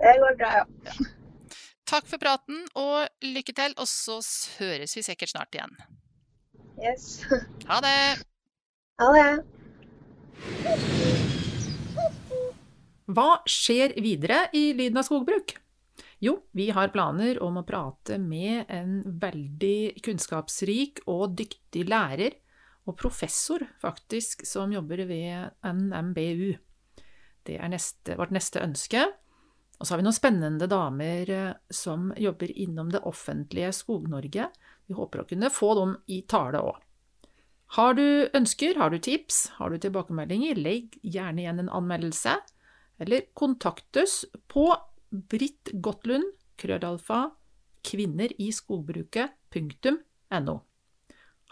det 0.00 0.12
går 0.22 0.36
bra, 0.40 0.50
ja. 0.60 1.08
Takk 1.90 2.06
for 2.06 2.22
praten, 2.22 2.60
og 2.78 3.08
lykke 3.26 3.50
til. 3.56 3.72
Og 3.82 3.88
så 3.90 4.20
høres 4.60 4.94
vi 4.94 5.02
sikkert 5.02 5.32
snart 5.32 5.56
igjen. 5.56 5.72
Yes. 6.78 7.24
Ha 7.70 7.80
det! 7.82 8.22
Ha 9.00 9.08
det. 9.16 9.30
Hva 13.10 13.30
skjer 13.50 13.96
videre 13.98 14.44
i 14.54 14.70
Lyden 14.78 15.00
av 15.00 15.08
skogbruk? 15.08 15.56
Jo, 16.22 16.36
vi 16.54 16.68
har 16.70 16.92
planer 16.94 17.40
om 17.42 17.58
å 17.58 17.66
prate 17.66 18.20
med 18.22 18.70
en 18.70 19.00
veldig 19.22 20.02
kunnskapsrik 20.04 21.02
og 21.10 21.34
dyktig 21.40 21.88
lærer, 21.90 22.36
og 22.86 22.96
professor 23.00 23.64
faktisk, 23.82 24.44
som 24.46 24.70
jobber 24.72 25.02
ved 25.08 25.56
NMBU. 25.66 26.54
Det 27.46 27.58
er 27.58 27.72
neste, 27.72 28.14
vårt 28.20 28.34
neste 28.36 28.62
ønske. 28.62 29.08
Og 29.80 29.86
så 29.86 29.94
har 29.94 30.00
vi 30.00 30.04
noen 30.04 30.16
spennende 30.16 30.66
damer 30.68 31.30
eh, 31.32 31.52
som 31.72 32.12
jobber 32.20 32.50
innom 32.52 32.90
det 32.92 33.00
offentlige 33.08 33.72
Skog-Norge. 33.72 34.50
Vi 34.86 34.94
håper 34.96 35.20
å 35.22 35.28
kunne 35.30 35.50
få 35.52 35.74
dem 35.78 35.96
i 36.12 36.22
tale 36.28 36.60
òg. 36.60 36.76
Har 37.78 37.94
du 37.94 38.28
ønsker, 38.36 38.74
har 38.76 38.90
du 38.90 38.98
tips, 38.98 39.50
har 39.56 39.70
du 39.70 39.78
tilbakemeldinger, 39.80 40.54
legg 40.58 40.98
gjerne 41.06 41.40
igjen 41.44 41.60
en 41.62 41.74
anmeldelse 41.80 42.32
eller 43.00 43.20
kontaktes 43.38 44.12
på 44.50 44.76
Britt 45.08 45.70
Gottlund, 45.72 46.24
krødalfa, 46.60 47.30
kvinneriskogbruket.no. 47.86 50.56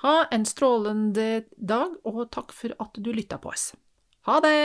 Ha 0.02 0.26
en 0.34 0.44
strålende 0.46 1.44
dag, 1.56 1.90
og 2.04 2.30
takk 2.34 2.52
for 2.54 2.70
at 2.82 2.94
du 2.98 3.12
lytta 3.14 3.38
på 3.42 3.48
oss. 3.54 3.74
Ha 4.28 4.40
det! 4.44 4.58